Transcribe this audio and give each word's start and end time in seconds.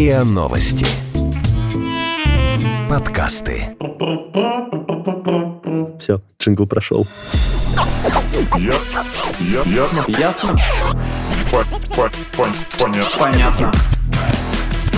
РИА 0.00 0.24
Новости. 0.24 0.86
Подкасты. 2.88 3.76
Все, 6.00 6.22
джингл 6.40 6.66
прошел. 6.66 7.06
Ясно. 8.56 9.04
Ясно. 9.66 10.04
Ясно? 10.08 10.56
По- 11.50 11.64
по- 11.94 12.10
пон- 12.34 12.56
Понятно. 12.78 13.18
Понятно. 13.18 13.72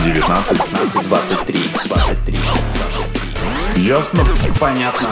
19. 0.05 0.57
15, 0.57 1.09
23, 1.09 1.59
23, 1.89 2.39
23. 3.75 3.85
Ясно. 3.85 4.25
Понятно. 4.61 5.09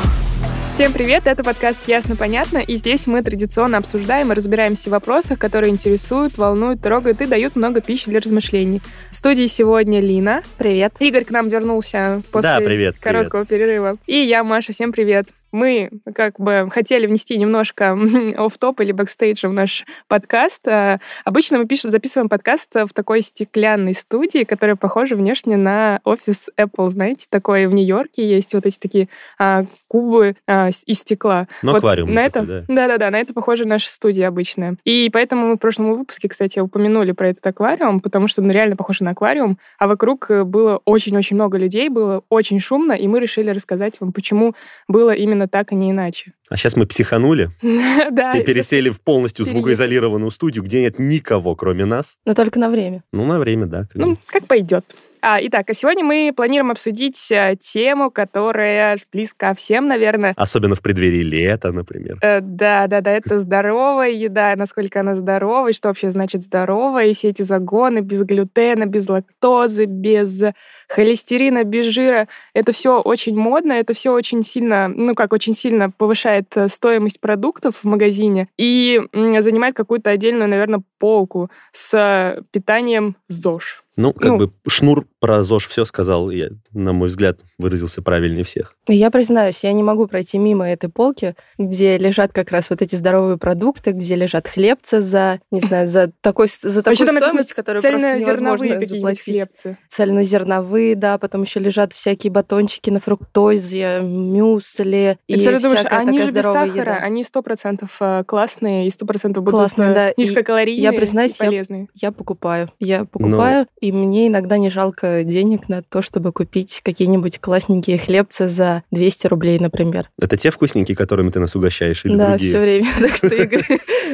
Всем 0.80 0.94
привет, 0.94 1.26
это 1.26 1.44
подкаст 1.44 1.86
«Ясно-понятно», 1.88 2.56
и 2.56 2.74
здесь 2.74 3.06
мы 3.06 3.22
традиционно 3.22 3.76
обсуждаем 3.76 4.32
и 4.32 4.34
разбираемся 4.34 4.88
в 4.88 4.92
вопросах, 4.92 5.38
которые 5.38 5.72
интересуют, 5.72 6.38
волнуют, 6.38 6.80
трогают 6.80 7.20
и 7.20 7.26
дают 7.26 7.54
много 7.54 7.82
пищи 7.82 8.08
для 8.08 8.18
размышлений. 8.18 8.80
В 9.10 9.14
студии 9.14 9.44
сегодня 9.44 10.00
Лина. 10.00 10.40
Привет. 10.56 10.94
Игорь 11.00 11.26
к 11.26 11.32
нам 11.32 11.50
вернулся 11.50 12.22
после 12.32 12.50
Да, 12.50 12.60
привет, 12.60 12.96
короткого 12.98 13.44
перерыва. 13.44 13.98
И 14.06 14.16
я, 14.16 14.42
Маша, 14.42 14.72
всем 14.72 14.90
привет. 14.90 15.34
Мы 15.52 15.90
как 16.14 16.38
бы 16.38 16.68
хотели 16.70 17.06
внести 17.06 17.36
немножко 17.36 17.98
оф-топ 18.36 18.80
или 18.80 18.92
бэкстейджа 18.92 19.48
в 19.48 19.52
наш 19.52 19.84
подкаст. 20.08 20.66
А, 20.68 20.98
Обычно 21.24 21.58
мы 21.58 21.66
пишем, 21.66 21.90
записываем 21.90 22.28
подкаст 22.28 22.74
в 22.74 22.88
такой 22.92 23.22
стеклянной 23.22 23.94
студии, 23.94 24.44
которая 24.44 24.76
похожа 24.76 25.16
внешне 25.16 25.56
на 25.56 26.00
офис 26.04 26.50
Apple, 26.56 26.90
знаете, 26.90 27.26
такой 27.28 27.66
в 27.66 27.74
Нью-Йорке 27.74 28.28
есть 28.28 28.54
вот 28.54 28.66
эти 28.66 28.78
такие 28.78 29.08
а, 29.38 29.64
кубы 29.88 30.36
а, 30.46 30.68
из 30.68 30.98
стекла. 30.98 31.46
Ну, 31.62 31.72
Вот 31.72 31.78
аквариум 31.78 32.12
на 32.12 32.28
такой, 32.28 32.44
это, 32.44 32.64
да. 32.68 32.74
да-да-да, 32.74 33.10
на 33.10 33.20
это 33.20 33.34
похожа 33.34 33.64
наша 33.66 33.90
студия 33.90 34.28
обычная. 34.28 34.76
И 34.84 35.10
поэтому 35.12 35.48
мы 35.48 35.54
в 35.54 35.58
прошлом 35.58 35.92
выпуске, 35.92 36.28
кстати, 36.28 36.58
упомянули 36.58 37.12
про 37.12 37.28
этот 37.28 37.46
аквариум, 37.46 38.00
потому 38.00 38.28
что 38.28 38.42
он 38.42 38.50
реально 38.50 38.76
похож 38.76 39.00
на 39.00 39.10
аквариум, 39.10 39.58
а 39.78 39.88
вокруг 39.88 40.30
э, 40.30 40.44
было 40.44 40.80
очень-очень 40.84 41.36
много 41.36 41.58
людей, 41.58 41.88
было 41.88 42.22
очень 42.28 42.60
шумно, 42.60 42.92
и 42.92 43.06
мы 43.08 43.20
решили 43.20 43.50
рассказать 43.50 44.00
вам, 44.00 44.12
почему 44.12 44.54
было 44.88 45.10
именно 45.10 45.39
так, 45.48 45.72
а 45.72 45.74
не 45.74 45.90
иначе. 45.90 46.32
А 46.48 46.56
сейчас 46.56 46.76
мы 46.76 46.86
психанули 46.86 47.50
Да, 48.10 48.32
и 48.32 48.44
пересели 48.44 48.90
в 48.90 49.00
полностью 49.00 49.44
звукоизолированную 49.44 50.30
студию, 50.30 50.64
где 50.64 50.80
нет 50.80 50.98
никого, 50.98 51.54
кроме 51.54 51.84
нас. 51.84 52.18
Но 52.26 52.34
только 52.34 52.58
на 52.58 52.70
время. 52.70 53.02
Ну, 53.12 53.24
на 53.24 53.38
время, 53.38 53.66
да. 53.66 53.88
Ну, 53.94 54.16
как 54.26 54.46
пойдет. 54.46 54.84
А, 55.22 55.38
итак, 55.42 55.68
а 55.68 55.74
сегодня 55.74 56.02
мы 56.02 56.32
планируем 56.34 56.70
обсудить 56.70 57.30
э, 57.30 57.56
тему, 57.60 58.10
которая 58.10 58.98
близка 59.12 59.54
всем, 59.54 59.86
наверное. 59.86 60.32
Особенно 60.36 60.74
в 60.74 60.80
преддверии 60.80 61.22
лета, 61.22 61.72
например. 61.72 62.18
Э, 62.22 62.40
Да, 62.40 62.86
да, 62.86 63.00
да, 63.02 63.10
это 63.10 63.38
здоровая 63.38 64.10
еда, 64.10 64.54
насколько 64.56 65.00
она 65.00 65.14
здоровая, 65.16 65.72
что 65.72 65.88
вообще 65.88 66.10
значит 66.10 66.42
здоровая, 66.42 67.06
и 67.06 67.12
все 67.12 67.28
эти 67.28 67.42
загоны 67.42 67.98
без 67.98 68.22
глютена, 68.22 68.86
без 68.86 69.08
лактозы, 69.08 69.84
без 69.84 70.42
холестерина, 70.88 71.64
без 71.64 71.86
жира. 71.86 72.26
Это 72.54 72.72
все 72.72 73.00
очень 73.00 73.36
модно, 73.36 73.72
это 73.72 73.92
все 73.92 74.12
очень 74.12 74.42
сильно, 74.42 74.88
ну 74.88 75.14
как, 75.14 75.32
очень 75.32 75.54
сильно 75.54 75.90
повышает 75.90 76.56
э, 76.56 76.68
стоимость 76.68 77.20
продуктов 77.20 77.76
в 77.76 77.84
магазине 77.84 78.48
и 78.56 79.00
занимает 79.12 79.74
какую-то 79.74 80.10
отдельную, 80.10 80.48
наверное, 80.48 80.82
полку 80.98 81.50
с 81.72 82.42
питанием 82.52 83.16
ЗОЖ. 83.28 83.82
Ну, 83.96 84.14
как 84.14 84.30
ну. 84.30 84.38
бы 84.38 84.52
Шнур 84.66 85.06
про 85.20 85.42
ЗОЖ 85.42 85.66
все 85.66 85.84
сказал, 85.84 86.30
я, 86.30 86.48
на 86.72 86.92
мой 86.92 87.08
взгляд, 87.08 87.40
выразился 87.58 88.00
правильнее 88.00 88.42
всех. 88.44 88.74
Я 88.88 89.10
признаюсь, 89.10 89.62
я 89.62 89.72
не 89.72 89.82
могу 89.82 90.06
пройти 90.06 90.38
мимо 90.38 90.66
этой 90.66 90.88
полки, 90.88 91.34
где 91.58 91.98
лежат 91.98 92.32
как 92.32 92.50
раз 92.50 92.70
вот 92.70 92.80
эти 92.80 92.96
здоровые 92.96 93.36
продукты, 93.36 93.92
где 93.92 94.14
лежат 94.14 94.48
хлебцы 94.48 95.02
за, 95.02 95.40
не 95.50 95.60
знаю, 95.60 95.86
за 95.86 96.10
такой, 96.22 96.48
за 96.48 96.82
такую 96.82 96.96
там 96.96 97.14
написано 97.14 97.28
стоимость, 97.28 97.52
которую 97.52 97.82
просто 97.82 98.16
невозможно 98.18 98.80
заплатить. 98.84 99.24
хлебцы. 99.24 99.76
Цельнозерновые, 99.88 100.94
да, 100.96 101.18
потом 101.18 101.42
еще 101.42 101.60
лежат 101.60 101.92
всякие 101.92 102.30
батончики 102.32 102.88
на 102.88 102.98
фруктозе, 103.00 104.00
мюсли 104.02 105.18
и 105.26 105.34
И 105.34 105.44
ты 105.44 105.58
думаешь, 105.60 105.80
всякая 105.80 105.98
они 106.00 106.18
такая 106.18 106.26
же 106.26 106.32
без 106.32 106.40
здоровая 106.40 106.66
сахара, 106.68 106.94
еда. 106.94 107.04
они 107.04 107.24
сто 107.24 107.42
процентов 107.42 107.96
э, 108.00 108.24
классные 108.26 108.86
и 108.86 108.90
сто 108.90 109.04
процентов 109.06 109.44
будут 109.44 109.58
Классные, 109.58 109.90
э, 109.90 109.94
да. 109.94 110.10
И 110.10 110.20
низкокалорийные 110.22 110.82
я 110.82 110.92
признаюсь, 110.92 111.38
и 111.38 111.44
я- 111.44 111.50
полезные. 111.50 111.88
Я 111.94 112.12
покупаю. 112.12 112.70
Я 112.78 113.04
покупаю, 113.04 113.66
и 113.80 113.92
мне 113.92 114.28
иногда 114.28 114.56
не 114.56 114.70
жалко 114.70 115.09
денег 115.24 115.68
на 115.68 115.82
то, 115.82 116.02
чтобы 116.02 116.32
купить 116.32 116.80
какие-нибудь 116.84 117.38
классненькие 117.38 117.98
хлебцы 117.98 118.48
за 118.48 118.82
200 118.90 119.26
рублей, 119.28 119.58
например. 119.58 120.08
Это 120.20 120.36
те 120.36 120.50
вкусненькие, 120.50 120.96
которыми 120.96 121.30
ты 121.30 121.40
нас 121.40 121.54
угощаешь, 121.56 122.04
или 122.04 122.16
да, 122.16 122.30
другие? 122.30 122.48
все 122.48 122.60
время. 122.60 122.86
Так 123.00 123.16
что, 123.16 123.28
Игорь, 123.28 123.64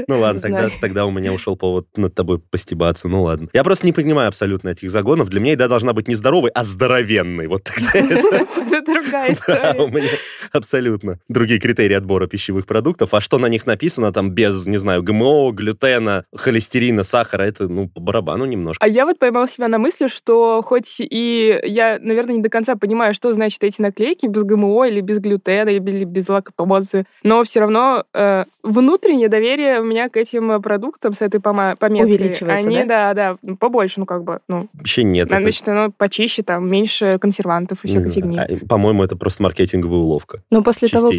Ну 0.08 0.20
ладно, 0.20 0.40
тогда, 0.40 0.68
тогда 0.80 1.06
у 1.06 1.10
меня 1.10 1.32
ушел 1.32 1.56
повод 1.56 1.86
над 1.96 2.14
тобой 2.14 2.38
постебаться. 2.38 3.08
Ну 3.08 3.22
ладно. 3.22 3.48
Я 3.52 3.64
просто 3.64 3.86
не 3.86 3.92
понимаю 3.92 4.28
абсолютно 4.28 4.70
этих 4.70 4.90
загонов. 4.90 5.28
Для 5.28 5.40
меня 5.40 5.52
еда 5.52 5.68
должна 5.68 5.92
быть 5.92 6.08
не 6.08 6.14
здоровой, 6.14 6.50
а 6.54 6.64
здоровенной. 6.64 7.46
Вот 7.48 7.64
тогда 7.64 7.90
это 7.94 8.46
Это 8.76 8.82
другая 8.82 9.34
Да, 9.46 9.72
у 9.72 9.88
история. 9.88 9.90
меня 9.90 10.10
абсолютно 10.52 11.18
другие 11.28 11.60
критерии 11.60 11.94
отбора 11.94 12.26
пищевых 12.26 12.66
продуктов. 12.66 13.14
А 13.14 13.20
что 13.20 13.38
на 13.38 13.46
них 13.46 13.66
написано 13.66 14.12
там 14.12 14.30
без, 14.30 14.66
не 14.66 14.78
знаю, 14.78 15.02
ГМО, 15.02 15.52
глютена, 15.52 16.24
холестерина, 16.34 17.02
сахара, 17.02 17.42
это, 17.42 17.68
ну, 17.68 17.88
по 17.88 18.00
барабану 18.00 18.44
немножко. 18.44 18.84
А 18.84 18.88
я 18.88 19.04
вот 19.06 19.18
поймала 19.18 19.48
себя 19.48 19.68
на 19.68 19.78
мысли, 19.78 20.08
что 20.08 20.62
хоть 20.62 20.85
и 20.98 21.60
я, 21.64 21.98
наверное, 22.00 22.36
не 22.36 22.42
до 22.42 22.48
конца 22.48 22.76
понимаю, 22.76 23.14
что 23.14 23.32
значит 23.32 23.62
эти 23.64 23.80
наклейки 23.80 24.26
без 24.26 24.42
ГМО 24.42 24.84
или 24.88 25.00
без 25.00 25.18
глютена 25.18 25.68
или 25.70 25.78
без- 25.78 26.28
лактозы, 26.28 27.04
но 27.22 27.42
все 27.44 27.60
равно 27.60 28.04
э, 28.14 28.44
внутреннее 28.62 29.28
доверие 29.28 29.80
у 29.80 29.84
меня 29.84 30.08
к 30.08 30.16
этим 30.16 30.50
э, 30.52 30.60
продуктам 30.60 31.12
с 31.12 31.22
этой 31.22 31.40
пома- 31.40 31.76
пометкой. 31.76 32.10
Увеличивается, 32.16 32.66
Они, 32.66 32.84
да, 32.84 33.14
да, 33.14 33.36
побольше, 33.60 34.00
ну 34.00 34.06
как 34.06 34.24
бы, 34.24 34.40
ну, 34.48 34.68
Вообще 34.72 35.04
нет. 35.04 35.28
это- 35.30 35.40
значит, 35.40 35.68
оно 35.68 35.90
почище, 35.96 36.42
там, 36.42 36.68
меньше 36.68 37.18
консервантов 37.18 37.84
и 37.84 37.88
всякой 37.88 38.10
фигни. 38.10 38.38
А, 38.38 38.46
По-моему, 38.68 39.02
это 39.04 39.16
просто 39.16 39.42
маркетинговая 39.42 39.98
уловка. 39.98 40.42
Но 40.50 40.62
после 40.62 40.88
того, 40.88 41.10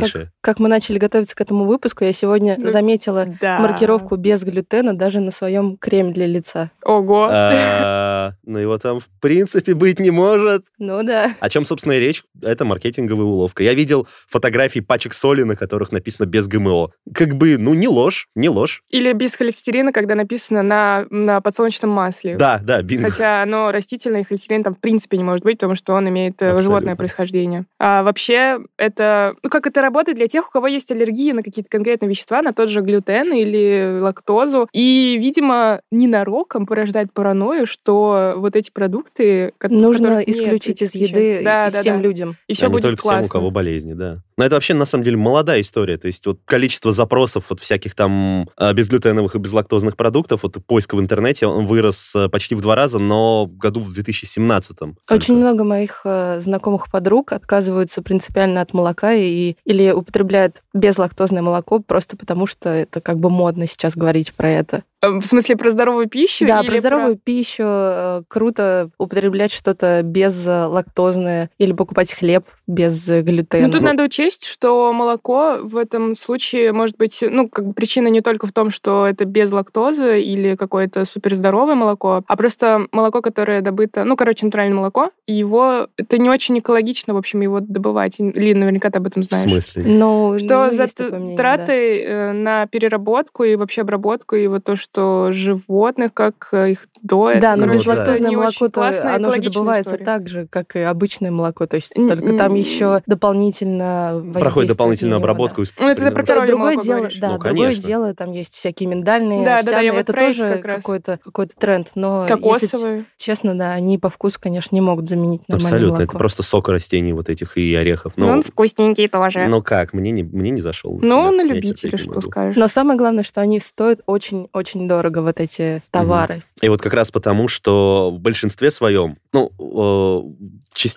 как, 0.42 0.60
мы 0.60 0.68
начали 0.70 0.98
готовиться 0.98 1.36
к 1.36 1.42
этому 1.42 1.66
выпуску, 1.66 2.04
я 2.04 2.14
сегодня 2.14 2.56
Ну, 2.58 2.70
заметила 2.70 3.26
Да. 3.42 3.60
маркировку 3.60 4.16
без 4.18 4.44
глютена 4.44 4.94
даже 4.94 5.20
на 5.20 5.32
своем 5.32 5.78
креме 5.78 6.12
для 6.12 6.26
лица. 6.28 6.72
Ого. 6.84 7.30
А, 7.32 8.32
Ну, 8.44 8.60
его 8.60 8.78
там, 8.78 9.00
в 9.00 9.08
принципе, 9.22 9.57
быть 9.66 10.00
не 10.00 10.12
может. 10.12 10.64
Ну 10.78 11.04
да. 11.04 11.32
О 11.40 11.50
чем, 11.50 11.66
собственно, 11.66 11.94
и 11.94 12.00
речь? 12.00 12.24
Это 12.42 12.66
маркетинговая 12.66 13.26
уловка. 13.26 13.64
Я 13.64 13.74
видел 13.74 14.08
фотографии 14.28 14.80
пачек 14.80 15.14
соли, 15.14 15.44
на 15.44 15.56
которых 15.56 15.92
написано 15.92 16.26
без 16.26 16.48
ГМО. 16.48 16.92
Как 17.14 17.36
бы, 17.36 17.58
ну, 17.58 17.74
не 17.74 17.88
ложь, 17.88 18.28
не 18.36 18.50
ложь. 18.50 18.84
Или 18.90 19.14
без 19.14 19.36
холестерина, 19.36 19.92
когда 19.92 20.16
написано 20.16 20.64
на, 20.64 21.06
на 21.10 21.42
подсолнечном 21.42 21.92
масле. 21.92 22.36
Да, 22.36 22.60
да, 22.64 22.82
бинго. 22.82 23.10
Хотя 23.10 23.42
оно 23.42 23.72
растительное, 23.72 24.22
и 24.22 24.24
холестерин 24.24 24.64
там 24.64 24.74
в 24.74 24.80
принципе 24.80 25.18
не 25.18 25.24
может 25.24 25.44
быть, 25.44 25.58
потому 25.58 25.76
что 25.76 25.94
он 25.94 26.10
имеет 26.10 26.42
э, 26.42 26.46
Абсолютно. 26.46 26.64
животное 26.64 26.96
происхождение. 26.96 27.66
А 27.80 28.04
вообще 28.04 28.60
это... 28.78 29.36
Ну, 29.44 29.50
как 29.50 29.68
это 29.68 29.82
работает 29.82 30.18
для 30.18 30.28
тех, 30.28 30.48
у 30.48 30.52
кого 30.52 30.68
есть 30.68 30.92
аллергия 30.92 31.34
на 31.34 31.44
какие-то 31.44 31.70
конкретные 31.70 32.10
вещества, 32.10 32.42
на 32.42 32.54
тот 32.54 32.70
же 32.70 32.82
глютен 32.82 33.34
или 33.34 34.00
лактозу. 34.02 34.68
И, 34.74 35.18
видимо, 35.20 35.82
ненароком 35.92 36.66
порождает 36.66 37.14
паранойю, 37.14 37.66
что 37.66 38.34
вот 38.38 38.56
эти 38.56 38.72
продукты... 38.72 39.47
Нужно 39.70 40.20
нет 40.20 40.30
исключить 40.30 40.82
этих 40.82 40.96
из 40.96 41.10
еды. 41.10 41.42
Да, 41.44 41.68
и 41.68 41.72
да, 41.72 41.82
всем 41.82 41.98
да. 41.98 42.04
людям. 42.04 42.36
И 42.48 42.54
все 42.54 42.68
а 42.68 42.70
будет 42.70 42.84
не 42.84 42.90
только 42.90 43.02
классно. 43.04 43.24
тем, 43.24 43.30
у 43.30 43.32
кого 43.32 43.52
болезни, 43.52 43.94
да. 43.94 44.22
Но 44.38 44.46
это 44.46 44.56
вообще, 44.56 44.74
на 44.74 44.86
самом 44.86 45.04
деле, 45.04 45.18
молодая 45.18 45.62
история. 45.62 45.98
То 45.98 46.08
есть 46.08 46.26
вот 46.26 46.40
количество 46.46 46.92
запросов 46.92 47.46
вот 47.50 47.60
всяких 47.60 47.96
там 47.96 48.50
а, 48.56 48.74
безглютеновых 48.74 49.36
и 49.36 49.40
безлактозных 49.40 49.98
продуктов, 49.98 50.44
вот 50.44 50.58
поиск 50.66 50.94
в 50.94 51.00
интернете, 51.00 51.48
он 51.48 51.66
вырос 51.66 52.16
э, 52.16 52.30
почти 52.30 52.54
в 52.54 52.62
два 52.62 52.76
раза, 52.76 53.00
но 53.00 53.46
в 53.46 53.58
году 53.58 53.80
в 53.80 53.94
2017 53.94 54.78
Очень 55.10 55.38
много 55.38 55.64
моих 55.64 56.02
э, 56.06 56.40
знакомых 56.40 56.92
подруг 56.92 57.32
отказываются 57.32 58.02
принципиально 58.04 58.62
от 58.62 58.74
молока 58.74 59.14
и 59.14 59.56
или 59.66 59.92
употребляют 59.92 60.64
безлактозное 60.74 61.42
молоко 61.42 61.80
просто 61.80 62.16
потому, 62.16 62.46
что 62.46 62.70
это 62.70 63.02
как 63.02 63.20
бы 63.20 63.30
модно 63.30 63.66
сейчас 63.66 63.96
говорить 63.96 64.34
про 64.34 64.50
это. 64.50 64.84
Э, 65.02 65.10
В 65.10 65.26
смысле, 65.26 65.56
про 65.58 65.70
здоровую 65.70 66.08
пищу? 66.08 66.46
Да, 66.48 66.62
или 66.62 66.70
про 66.70 66.78
здоровую 66.78 67.18
пищу 67.18 67.64
э, 67.66 68.22
круто 68.28 68.90
употреблять 68.98 69.52
что-то 69.52 70.02
безлактозное 70.04 71.50
или 71.58 71.74
покупать 71.74 72.14
хлеб 72.14 72.44
без 72.66 73.08
э, 73.10 73.22
глютена. 73.22 73.68
Ну, 73.68 73.74
тут 73.74 73.84
надо 73.84 74.04
учесть, 74.04 74.46
что 74.46 74.92
молоко 74.94 75.58
в 75.62 75.78
этом 75.78 76.16
случае 76.16 76.72
может 76.74 76.98
быть, 76.98 77.24
ну, 77.28 77.48
как 77.48 77.68
бы 77.68 77.74
причина 77.74 78.08
не 78.08 78.22
только 78.22 78.48
в 78.48 78.52
том, 78.52 78.72
что 78.72 79.06
это 79.08 79.26
без 79.26 79.52
лактозы 79.52 80.22
или 80.22 80.56
какое-то 80.56 81.06
суперздоровое 81.06 81.76
молоко, 81.76 82.24
а 82.28 82.36
просто 82.36 82.88
молоко, 82.92 83.22
которое 83.22 83.62
добыто, 83.62 84.04
ну, 84.04 84.16
короче, 84.16 84.46
натуральное 84.46 84.78
молоко, 84.78 85.12
и 85.28 85.34
его, 85.34 85.88
это 85.98 86.18
не 86.18 86.30
очень 86.30 86.58
экологично, 86.60 87.14
в 87.14 87.18
общем, 87.18 87.42
его 87.42 87.60
добывать. 87.60 88.16
Лин, 88.20 88.60
наверняка 88.60 88.90
ты 88.90 88.98
об 88.98 89.08
этом 89.08 89.22
В 89.22 89.26
знаешь. 89.26 89.50
смысле? 89.50 89.84
Ну, 89.86 90.38
Что 90.40 90.66
ну, 90.66 90.72
за 90.72 90.88
да. 90.98 91.36
траты 91.38 92.02
э, 92.04 92.32
на 92.32 92.66
переработку 92.68 93.44
и 93.44 93.56
вообще 93.56 93.82
обработку, 93.82 94.36
и 94.36 94.48
вот 94.48 94.64
то, 94.64 94.76
что 94.76 94.87
животных, 95.32 96.14
как 96.14 96.50
э, 96.52 96.72
их 96.72 96.88
доят. 97.02 97.42
Да, 97.42 97.56
но 97.56 97.66
Ну, 97.66 97.74
безлактозное 97.74 98.30
очень 98.30 98.38
молоко 98.38 98.70
классная 98.70 99.16
оно 99.16 99.32
же 99.32 99.42
добывается 99.42 99.92
история. 99.96 100.06
так 100.06 100.28
же, 100.28 100.48
как 100.50 100.76
и 100.76 100.80
обычное 100.80 101.32
молоко. 101.32 101.66
То 101.68 101.76
есть 101.76 101.92
Н- 101.96 102.08
только 102.08 102.38
там 102.38 102.56
еще 102.56 103.02
дополнительно 103.06 104.24
Проходит 104.34 104.70
дополнительную 104.72 105.18
обработку. 105.18 105.64
Ну, 105.80 105.88
это 105.88 106.06
ты 106.06 106.12
про 106.12 106.24
Другое 106.24 106.56
молоко 106.58 106.82
дело, 106.82 106.98
говоришь. 107.00 107.20
да, 107.20 107.28
Ну, 107.34 107.38
другое 107.40 107.68
конечно. 107.70 107.88
дело, 107.88 108.14
там 108.14 108.32
есть 108.32 108.56
всякие 108.56 108.90
миндальные, 108.90 109.46
Да, 109.46 109.62
да, 109.62 109.72
да, 109.72 109.82
это 109.84 110.14
тоже 110.14 110.62
какой-то 110.64 111.20
какой 111.24 111.48
тренд, 111.48 111.92
но 111.96 112.24
если 112.28 112.36
Кокосовые. 112.36 113.06
честно, 113.18 113.56
да, 113.58 113.74
они 113.74 113.98
по 113.98 114.10
вкусу, 114.10 114.40
конечно, 114.42 114.76
не 114.76 114.82
могут 114.82 115.08
заменить 115.08 115.48
нормальное 115.48 115.68
Абсолютно. 115.70 115.98
молоко. 116.00 116.12
Это 116.12 116.18
просто 116.18 116.44
сок 116.44 116.70
растений 116.70 117.14
вот 117.14 117.30
этих 117.30 117.58
и 117.58 117.74
орехов. 117.76 118.14
Ну, 118.16 118.28
Ну, 118.28 118.32
он 118.34 118.42
вкусненький 118.42 119.08
тоже. 119.08 119.48
ну 119.48 119.62
как, 119.62 119.94
мне 119.94 120.12
не, 120.12 120.24
мне 120.24 120.50
не 120.52 120.62
зашел. 120.62 121.00
Ну, 121.02 121.32
на 121.32 121.44
любителя, 121.44 121.98
что 121.98 122.22
скажешь. 122.22 122.56
Но 122.58 122.68
самое 122.68 122.98
главное, 122.98 123.24
что 123.24 123.42
они 123.42 123.60
стоят 123.60 124.02
очень-очень 124.06 124.77
дорого, 124.86 125.20
вот 125.22 125.40
эти 125.40 125.82
товары. 125.92 126.44
И 126.62 126.70
вот 126.70 126.82
как 126.82 126.94
раз 126.94 127.12
потому, 127.12 127.48
что 127.48 128.12
в 128.14 128.20
большинстве 128.20 128.70
своем, 128.72 129.18
ну, 129.34 129.52
э, 129.58 130.46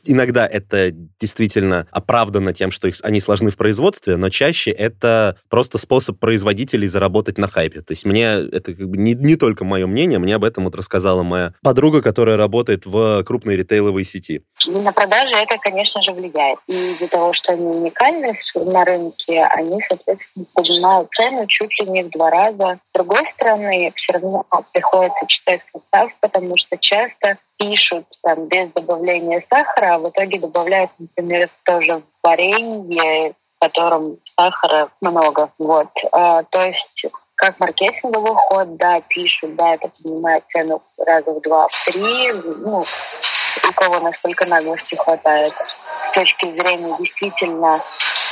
иногда 0.04 0.46
это 0.46 0.90
действительно 0.90 1.86
оправдано 1.90 2.52
тем, 2.52 2.70
что 2.70 2.88
их, 2.88 2.96
они 3.02 3.20
сложны 3.20 3.50
в 3.50 3.56
производстве, 3.56 4.16
но 4.16 4.28
чаще 4.28 4.70
это 4.70 5.36
просто 5.48 5.78
способ 5.78 6.18
производителей 6.18 6.86
заработать 6.86 7.38
на 7.38 7.46
хайпе. 7.46 7.82
То 7.82 7.92
есть 7.92 8.04
мне 8.04 8.24
это 8.24 8.74
как 8.74 8.88
бы 8.88 8.96
не, 8.96 9.14
не 9.14 9.36
только 9.36 9.64
мое 9.64 9.86
мнение, 9.86 10.18
мне 10.18 10.34
об 10.34 10.44
этом 10.44 10.64
вот 10.64 10.74
рассказала 10.74 11.22
моя 11.22 11.54
подруга, 11.62 12.02
которая 12.02 12.36
работает 12.36 12.86
в 12.86 13.22
крупной 13.24 13.56
ритейловой 13.56 14.04
сети. 14.04 14.42
И 14.66 14.70
на 14.70 14.92
продажи 14.92 15.32
это, 15.32 15.56
конечно 15.58 16.02
же, 16.02 16.12
влияет. 16.12 16.58
И 16.66 16.72
из-за 16.72 17.08
того, 17.08 17.32
что 17.34 17.52
они 17.52 17.64
уникальны 17.64 18.38
на 18.54 18.84
рынке, 18.84 19.42
они, 19.44 19.80
соответственно, 19.88 20.46
поднимают 20.54 21.08
цену 21.16 21.46
чуть 21.46 21.72
ли 21.80 21.90
не 21.90 22.02
в 22.04 22.10
два 22.10 22.30
раза. 22.30 22.78
С 22.90 22.92
другой 22.94 23.22
стороны, 23.34 23.92
все 23.96 24.12
равно 24.12 24.44
приходится 24.72 25.26
читать 25.26 25.62
состав, 25.72 26.10
потому 26.20 26.56
что 26.56 26.76
часто 26.78 27.38
пишут 27.60 28.06
там 28.22 28.46
без 28.46 28.72
добавления 28.72 29.44
сахара, 29.50 29.94
а 29.94 29.98
в 29.98 30.08
итоге 30.08 30.38
добавляют, 30.38 30.90
например, 30.98 31.50
тоже 31.64 31.98
в 31.98 32.26
варенье, 32.26 33.34
в 33.56 33.60
котором 33.60 34.16
сахара 34.34 34.88
много. 35.02 35.50
Вот. 35.58 35.88
А, 36.10 36.42
то 36.44 36.62
есть 36.62 37.04
как 37.36 37.60
маркетинговый 37.60 38.34
ход, 38.34 38.76
да, 38.76 39.00
пишут, 39.08 39.54
да, 39.56 39.74
это 39.74 39.88
поднимает 39.88 40.44
цену 40.52 40.82
раза 40.98 41.30
в 41.32 41.40
два, 41.42 41.68
в 41.68 41.84
три, 41.84 42.32
ну, 42.32 42.82
у 43.68 43.72
кого 43.74 44.00
насколько 44.00 44.46
наглости 44.46 44.94
хватает. 44.94 45.54
С 45.54 46.12
точки 46.14 46.52
зрения 46.52 46.96
действительно 46.98 47.80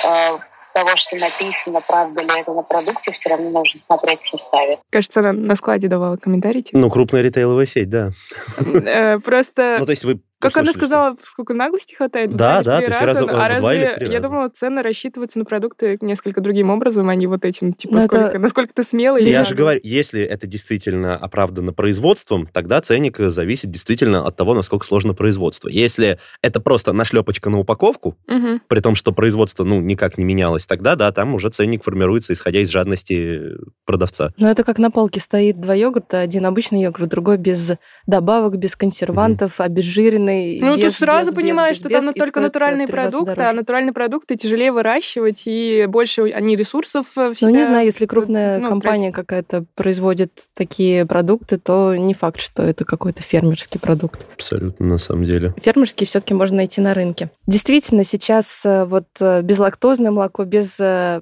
э, 0.04 0.38
того, 0.72 0.90
что 0.96 1.16
написано, 1.16 1.80
правда 1.86 2.22
ли 2.22 2.40
это 2.40 2.52
на 2.52 2.62
продукте, 2.62 3.12
все 3.12 3.28
равно 3.30 3.50
нужно 3.50 3.80
смотреть 3.86 4.20
в 4.22 4.30
составе. 4.30 4.78
Кажется, 4.90 5.20
она 5.20 5.32
на 5.32 5.54
складе 5.54 5.88
давала 5.88 6.16
комментарий. 6.16 6.62
типа. 6.62 6.78
Ну, 6.78 6.90
крупная 6.90 7.22
ритейловая 7.22 7.66
сеть, 7.66 7.90
да. 7.90 8.10
Э, 8.58 9.18
Просто... 9.18 9.76
Ну, 9.78 9.86
то 9.86 9.90
есть 9.90 10.04
вы 10.04 10.20
Как 10.40 10.56
она 10.56 10.72
сказала, 10.72 11.16
сколько 11.24 11.52
наглости 11.52 11.94
хватает? 11.96 12.32
В 12.32 12.36
Да, 12.36 12.62
да, 12.62 12.76
то 12.78 12.84
есть 12.84 13.00
раза. 13.00 13.06
раза- 13.06 13.26
Ну, 13.26 13.40
а 13.40 13.48
разве- 13.48 13.94
три 13.96 14.12
Я 14.12 14.20
думала, 14.20 14.48
цены 14.48 14.82
рассчитываются 14.82 15.38
на 15.40 15.44
продукты 15.44 15.98
несколько 16.00 16.40
другим 16.40 16.70
образом, 16.70 17.08
а 17.08 17.14
не 17.16 17.26
вот 17.26 17.44
этим, 17.44 17.72
типа, 17.72 17.94
Ну, 17.94 18.00
это- 18.00 18.06
сколько, 18.08 18.38
насколько 18.38 18.72
ты 18.74 18.84
смелый. 18.84 19.22
или 19.22 19.30
Я 19.30 19.44
же 19.44 19.56
говорю, 19.56 19.80
если 19.82 20.22
это 20.22 20.46
действительно 20.46 21.16
оправдано 21.16 21.72
производством, 21.72 22.46
тогда 22.52 22.80
ценник 22.80 23.18
э, 23.18 23.30
зависит 23.30 23.70
действительно 23.70 24.24
от 24.26 24.36
того, 24.36 24.54
насколько 24.54 24.86
сложно 24.86 25.12
производство. 25.12 25.68
Если 25.68 26.18
это 26.40 26.60
просто 26.60 26.92
нашлепочка 26.92 27.50
на 27.50 27.58
упаковку, 27.58 28.16
Мгм. 28.28 28.60
при 28.68 28.80
том, 28.80 28.94
что 28.94 29.10
производство, 29.12 29.64
ну, 29.64 29.80
никак 29.80 30.18
не 30.18 30.24
менялось, 30.24 30.66
тогда, 30.66 30.94
да, 30.94 31.10
там 31.10 31.34
уже 31.34 31.50
ценник 31.50 31.82
формируется, 31.82 32.32
исходя 32.32 32.60
из 32.60 32.68
жадности 32.68 33.40
э, 33.40 33.56
продавца. 33.84 34.32
Но 34.38 34.48
это 34.48 34.62
как 34.62 34.78
на 34.78 34.90
полке 34.92 35.18
стоит 35.18 35.60
два 35.60 35.74
йогурта, 35.74 36.20
один 36.20 36.46
обычный 36.46 36.80
йогурт, 36.82 37.08
другой 37.08 37.38
без 37.38 37.72
добавок, 38.06 38.56
без 38.56 38.76
консервантов, 38.76 39.60
обезжиренный. 39.60 40.27
Ну, 40.60 40.76
ты 40.76 40.84
без- 40.84 40.96
сразу 40.96 41.30
без- 41.30 41.34
понимаешь, 41.34 41.76
без- 41.76 41.80
что 41.80 41.88
без, 41.88 42.04
там 42.04 42.14
только 42.14 42.40
натуральные 42.40 42.86
продукты, 42.88 43.42
а 43.42 43.52
натуральные 43.52 43.92
продукты 43.92 44.36
тяжелее 44.36 44.72
выращивать, 44.72 45.42
и 45.46 45.86
больше 45.88 46.22
они 46.32 46.56
ресурсов 46.56 47.06
э, 47.16 47.20
в 47.26 47.28
Ну, 47.28 47.34
себя... 47.34 47.50
не 47.50 47.64
знаю, 47.64 47.86
если 47.86 48.06
крупная 48.06 48.58
ну, 48.58 48.68
компания 48.68 49.10
тратить. 49.12 49.14
какая-то 49.16 49.64
производит 49.74 50.30
такие 50.54 51.06
продукты, 51.06 51.58
то 51.58 51.94
не 51.96 52.14
факт, 52.14 52.40
что 52.40 52.62
это 52.62 52.84
какой-то 52.84 53.22
фермерский 53.22 53.80
продукт. 53.80 54.20
Абсолютно, 54.34 54.86
на 54.86 54.98
самом 54.98 55.24
деле. 55.24 55.54
Фермерский 55.60 56.06
все-таки 56.06 56.34
можно 56.34 56.56
найти 56.56 56.80
на 56.80 56.94
рынке. 56.94 57.30
Действительно, 57.46 58.04
сейчас 58.04 58.62
э, 58.64 58.84
вот 58.84 59.06
э, 59.20 59.42
безлактозное 59.42 60.10
молоко, 60.10 60.44
без 60.44 60.78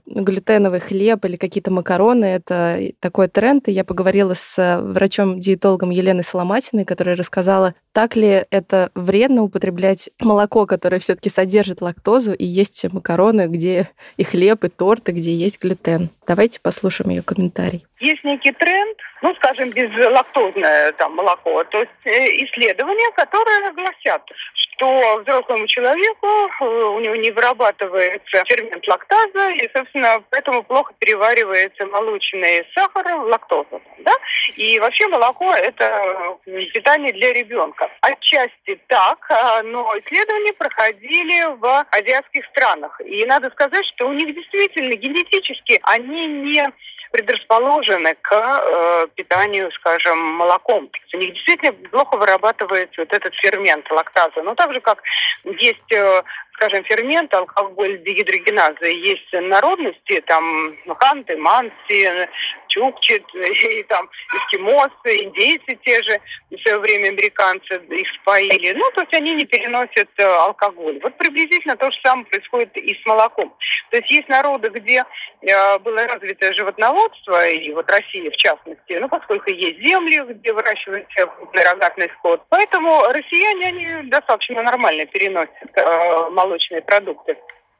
глютеновый 0.06 0.80
хлеб 0.80 1.24
или 1.24 1.36
какие-то 1.36 1.70
макароны, 1.70 2.24
это 2.24 2.78
такой 3.00 3.28
тренд. 3.28 3.68
И 3.68 3.72
я 3.72 3.84
поговорила 3.84 4.34
с 4.34 4.80
врачом-диетологом 4.82 5.90
Еленой 5.90 6.24
Соломатиной, 6.24 6.84
которая 6.84 7.16
рассказала, 7.16 7.74
так 7.96 8.14
ли 8.14 8.44
это 8.50 8.90
вредно 8.94 9.42
употреблять 9.42 10.10
молоко, 10.20 10.66
которое 10.66 10.98
все-таки 10.98 11.30
содержит 11.30 11.80
лактозу, 11.80 12.34
и 12.34 12.44
есть 12.44 12.84
макароны, 12.92 13.46
где 13.46 13.88
и 14.18 14.22
хлеб, 14.22 14.64
и 14.64 14.68
торты, 14.68 15.12
где 15.12 15.34
есть 15.34 15.62
глютен. 15.62 16.10
Давайте 16.26 16.60
послушаем 16.60 17.08
ее 17.08 17.22
комментарий. 17.22 17.86
Есть 17.98 18.24
некий 18.24 18.52
тренд, 18.52 18.98
ну, 19.22 19.34
скажем, 19.36 19.70
безлактозное 19.70 20.92
там, 20.92 21.14
молоко, 21.14 21.64
то 21.64 21.78
есть 21.78 21.90
э, 22.04 22.44
исследования, 22.44 23.10
которые 23.12 23.72
гласят, 23.72 24.22
что 24.54 25.18
взрослому 25.22 25.66
человеку 25.66 26.26
э, 26.26 26.64
у 26.64 27.00
него 27.00 27.16
не 27.16 27.30
вырабатывается 27.30 28.44
фермент 28.44 28.86
лактаза, 28.86 29.50
и, 29.50 29.70
собственно, 29.72 30.22
поэтому 30.30 30.62
плохо 30.62 30.92
переваривается 30.98 31.86
молочный 31.86 32.66
сахар 32.74 33.16
в 33.16 33.28
лактозу. 33.28 33.80
Да? 34.00 34.12
И 34.56 34.78
вообще 34.78 35.08
молоко– 35.08 35.54
это 35.54 36.36
питание 36.74 37.14
для 37.14 37.32
ребенка. 37.32 37.90
Отчасти 38.02 38.78
так, 38.88 39.18
а, 39.30 39.62
но 39.62 39.90
исследования 39.98 40.52
проходили 40.52 41.56
в 41.56 41.86
азиатских 41.92 42.44
странах. 42.46 43.00
И 43.00 43.24
надо 43.24 43.48
сказать, 43.50 43.86
что 43.94 44.08
у 44.08 44.12
них 44.12 44.34
действительно 44.34 44.94
генетически 44.94 45.80
они 45.82 46.26
не 46.26 46.70
предрасположены 47.12 48.16
к 48.20 48.32
э, 48.32 49.06
питанию, 49.14 49.70
скажем, 49.72 50.18
молоком. 50.18 50.90
У 51.12 51.16
них 51.16 51.34
действительно 51.34 51.72
плохо 51.72 52.16
вырабатывается 52.16 53.00
вот 53.00 53.12
этот 53.12 53.34
фермент 53.34 53.90
лактаза. 53.90 54.42
Но 54.42 54.54
так 54.54 54.72
же, 54.72 54.80
как 54.80 55.02
есть, 55.44 55.92
э, 55.92 56.22
скажем, 56.54 56.84
фермент, 56.84 57.32
алкоголь 57.34 58.02
дегидрогеназа, 58.02 58.86
есть 58.86 59.32
народности, 59.32 60.22
там, 60.26 60.76
ханты, 60.98 61.36
манси, 61.36 62.28
чукчи, 62.76 63.24
и 63.78 63.82
там 63.84 64.08
эскимосы, 64.34 65.24
индейцы 65.24 65.78
те 65.84 66.02
же, 66.02 66.20
в 66.50 66.58
свое 66.62 66.78
время 66.78 67.08
американцы 67.08 67.80
их 67.90 68.08
споили. 68.20 68.72
Ну, 68.72 68.90
то 68.92 69.00
есть 69.02 69.14
они 69.14 69.34
не 69.34 69.44
переносят 69.44 70.08
э, 70.18 70.24
алкоголь. 70.24 70.98
Вот 71.02 71.16
приблизительно 71.16 71.76
то 71.76 71.90
же 71.90 71.96
самое 72.02 72.26
происходит 72.26 72.76
и 72.76 72.94
с 72.94 73.06
молоком. 73.06 73.54
То 73.90 73.96
есть 73.96 74.10
есть 74.10 74.28
народы, 74.28 74.68
где 74.68 75.04
э, 75.42 75.78
было 75.78 76.06
развито 76.06 76.52
животноводство, 76.52 77.48
и 77.48 77.72
вот 77.72 77.90
Россия 77.90 78.30
в 78.30 78.36
частности, 78.36 78.92
ну, 78.92 79.08
поскольку 79.08 79.50
есть 79.50 79.80
земли, 79.80 80.20
где 80.34 80.52
выращивается 80.52 81.26
крупный 81.26 81.64
рогатный 81.64 82.10
скот, 82.18 82.42
поэтому 82.48 83.02
россияне, 83.10 83.66
они 83.66 84.10
достаточно 84.10 84.62
нормально 84.62 85.06
переносят 85.06 85.70
э, 85.74 86.30
молочные 86.30 86.82
продукты. 86.82 87.36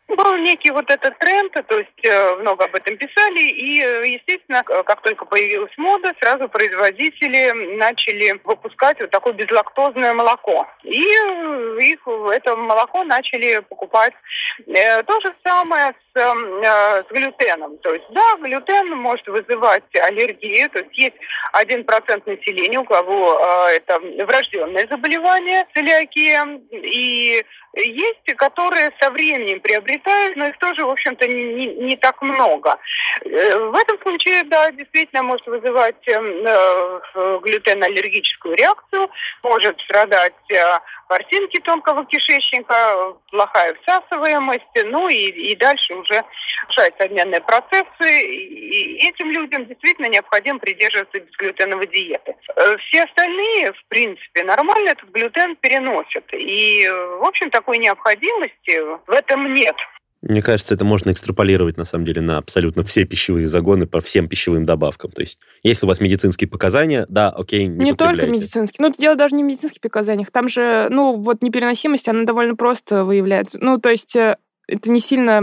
Был 0.09 0.37
некий 0.37 0.71
вот 0.71 0.89
этот 0.89 1.19
тренд, 1.19 1.53
то 1.53 1.79
есть 1.79 2.05
э, 2.05 2.37
много 2.37 2.65
об 2.65 2.75
этом 2.77 2.97
писали, 2.97 3.41
и, 3.41 3.83
э, 3.83 4.07
естественно, 4.07 4.63
как 4.63 5.03
только 5.03 5.25
появилась 5.25 5.77
мода, 5.77 6.15
сразу 6.21 6.49
производители 6.49 7.77
начали 7.77 8.41
выпускать 8.45 9.01
вот 9.01 9.11
такое 9.11 9.33
безлактозное 9.33 10.15
молоко. 10.15 10.69
И 10.85 11.03
э, 11.03 11.79
их 11.81 12.07
это 12.33 12.55
молоко 12.55 13.03
начали 13.03 13.59
покупать. 13.69 14.15
То 14.67 15.21
же 15.21 15.35
самое 15.45 15.95
э, 16.21 17.03
с 17.03 17.07
глютеном. 17.11 17.79
То 17.79 17.93
есть, 17.95 18.07
да, 18.11 18.37
глютен 18.41 18.91
может 18.97 19.27
вызывать 19.27 19.85
аллергию, 19.95 20.69
то 20.71 20.79
есть 20.81 20.97
есть 20.99 21.17
один 21.53 21.85
процент 21.85 22.27
населения, 22.27 22.79
у 22.79 22.85
кого 22.85 23.39
э, 23.39 23.77
это 23.77 23.99
врожденное 24.25 24.87
заболевание, 24.89 25.67
целиакия, 25.75 26.61
и 26.71 27.45
есть, 27.79 28.37
которые 28.37 28.91
со 29.01 29.11
временем 29.11 29.61
приобретают, 29.61 30.37
но 30.37 30.47
их 30.47 30.59
тоже, 30.59 30.85
в 30.85 30.91
общем-то, 30.91 31.29
не, 31.29 31.45
не- 31.55 31.75
не 31.75 31.97
так 31.97 32.23
много. 32.23 32.79
Э, 33.25 33.59
В 33.59 33.75
этом 33.75 34.01
случае, 34.03 34.45
да, 34.45 34.71
действительно 34.71 35.23
может 35.23 35.47
вызывать 35.47 36.09
э, 36.09 36.13
э, 36.13 37.39
глютеноаллергическую 37.43 38.55
реакцию, 38.57 39.11
может 39.43 39.79
страдать 39.83 40.33
э, 40.51 40.79
ворсинки 41.09 41.61
тонкого 41.61 42.05
кишечника, 42.07 43.15
плохая 43.31 43.75
всасываемость, 43.83 44.63
ну 44.87 45.09
и, 45.09 45.29
и 45.51 45.57
дальше 45.57 45.95
уже 45.95 46.06
нарушаются 46.09 47.05
обменные 47.05 47.41
процессы. 47.41 48.09
И 48.09 49.07
этим 49.07 49.31
людям 49.31 49.67
действительно 49.67 50.09
необходимо 50.09 50.59
придерживаться 50.59 51.21
безглютеновой 51.21 51.87
диеты. 51.87 52.35
Э, 52.57 52.77
Все 52.79 53.05
остальные, 53.05 53.73
в 53.73 53.85
принципе, 53.89 54.45
нормально 54.45 54.91
этот 54.91 55.11
глютен 55.11 55.57
переносят. 55.57 56.25
И, 56.33 56.85
э, 56.85 57.19
в 57.19 57.25
общем, 57.25 57.51
такой 57.51 57.79
необходимости 57.79 58.81
в 59.07 59.11
этом 59.11 59.55
нет. 59.55 59.77
Мне 60.23 60.43
кажется, 60.43 60.75
это 60.75 60.85
можно 60.85 61.11
экстраполировать, 61.11 61.77
на 61.77 61.85
самом 61.85 62.05
деле, 62.05 62.21
на 62.21 62.39
абсолютно 62.39 62.83
все 62.83 63.05
пищевые 63.05 63.47
загоны 63.47 63.87
по 63.87 64.01
всем 64.01 64.29
пищевым 64.29 64.65
добавкам. 64.65 65.13
То 65.13 65.21
есть, 65.21 65.39
если 65.63 65.87
у 65.87 65.89
вас 65.89 66.01
медицинские 66.01 66.49
показания, 66.49 67.07
да, 67.09 67.31
окей, 67.31 67.67
не 67.67 67.85
Не 67.85 67.95
только 67.95 68.27
медицинские. 68.27 68.89
Ну, 68.89 68.93
дело 68.97 69.15
даже 69.15 69.37
не 69.37 69.45
в 69.45 69.47
медицинских 69.47 69.81
показаниях. 69.81 70.31
Там 70.33 70.49
же, 70.49 70.89
ну, 70.91 71.17
вот 71.17 71.43
непереносимость, 71.43 72.09
она 72.09 72.25
довольно 72.25 72.57
просто 72.57 73.05
выявляется. 73.05 73.59
Ну, 73.61 73.79
то 73.79 73.91
есть 73.91 74.17
э, 74.17 74.37
это 74.69 74.91
не 74.91 75.01
сильно, 75.01 75.43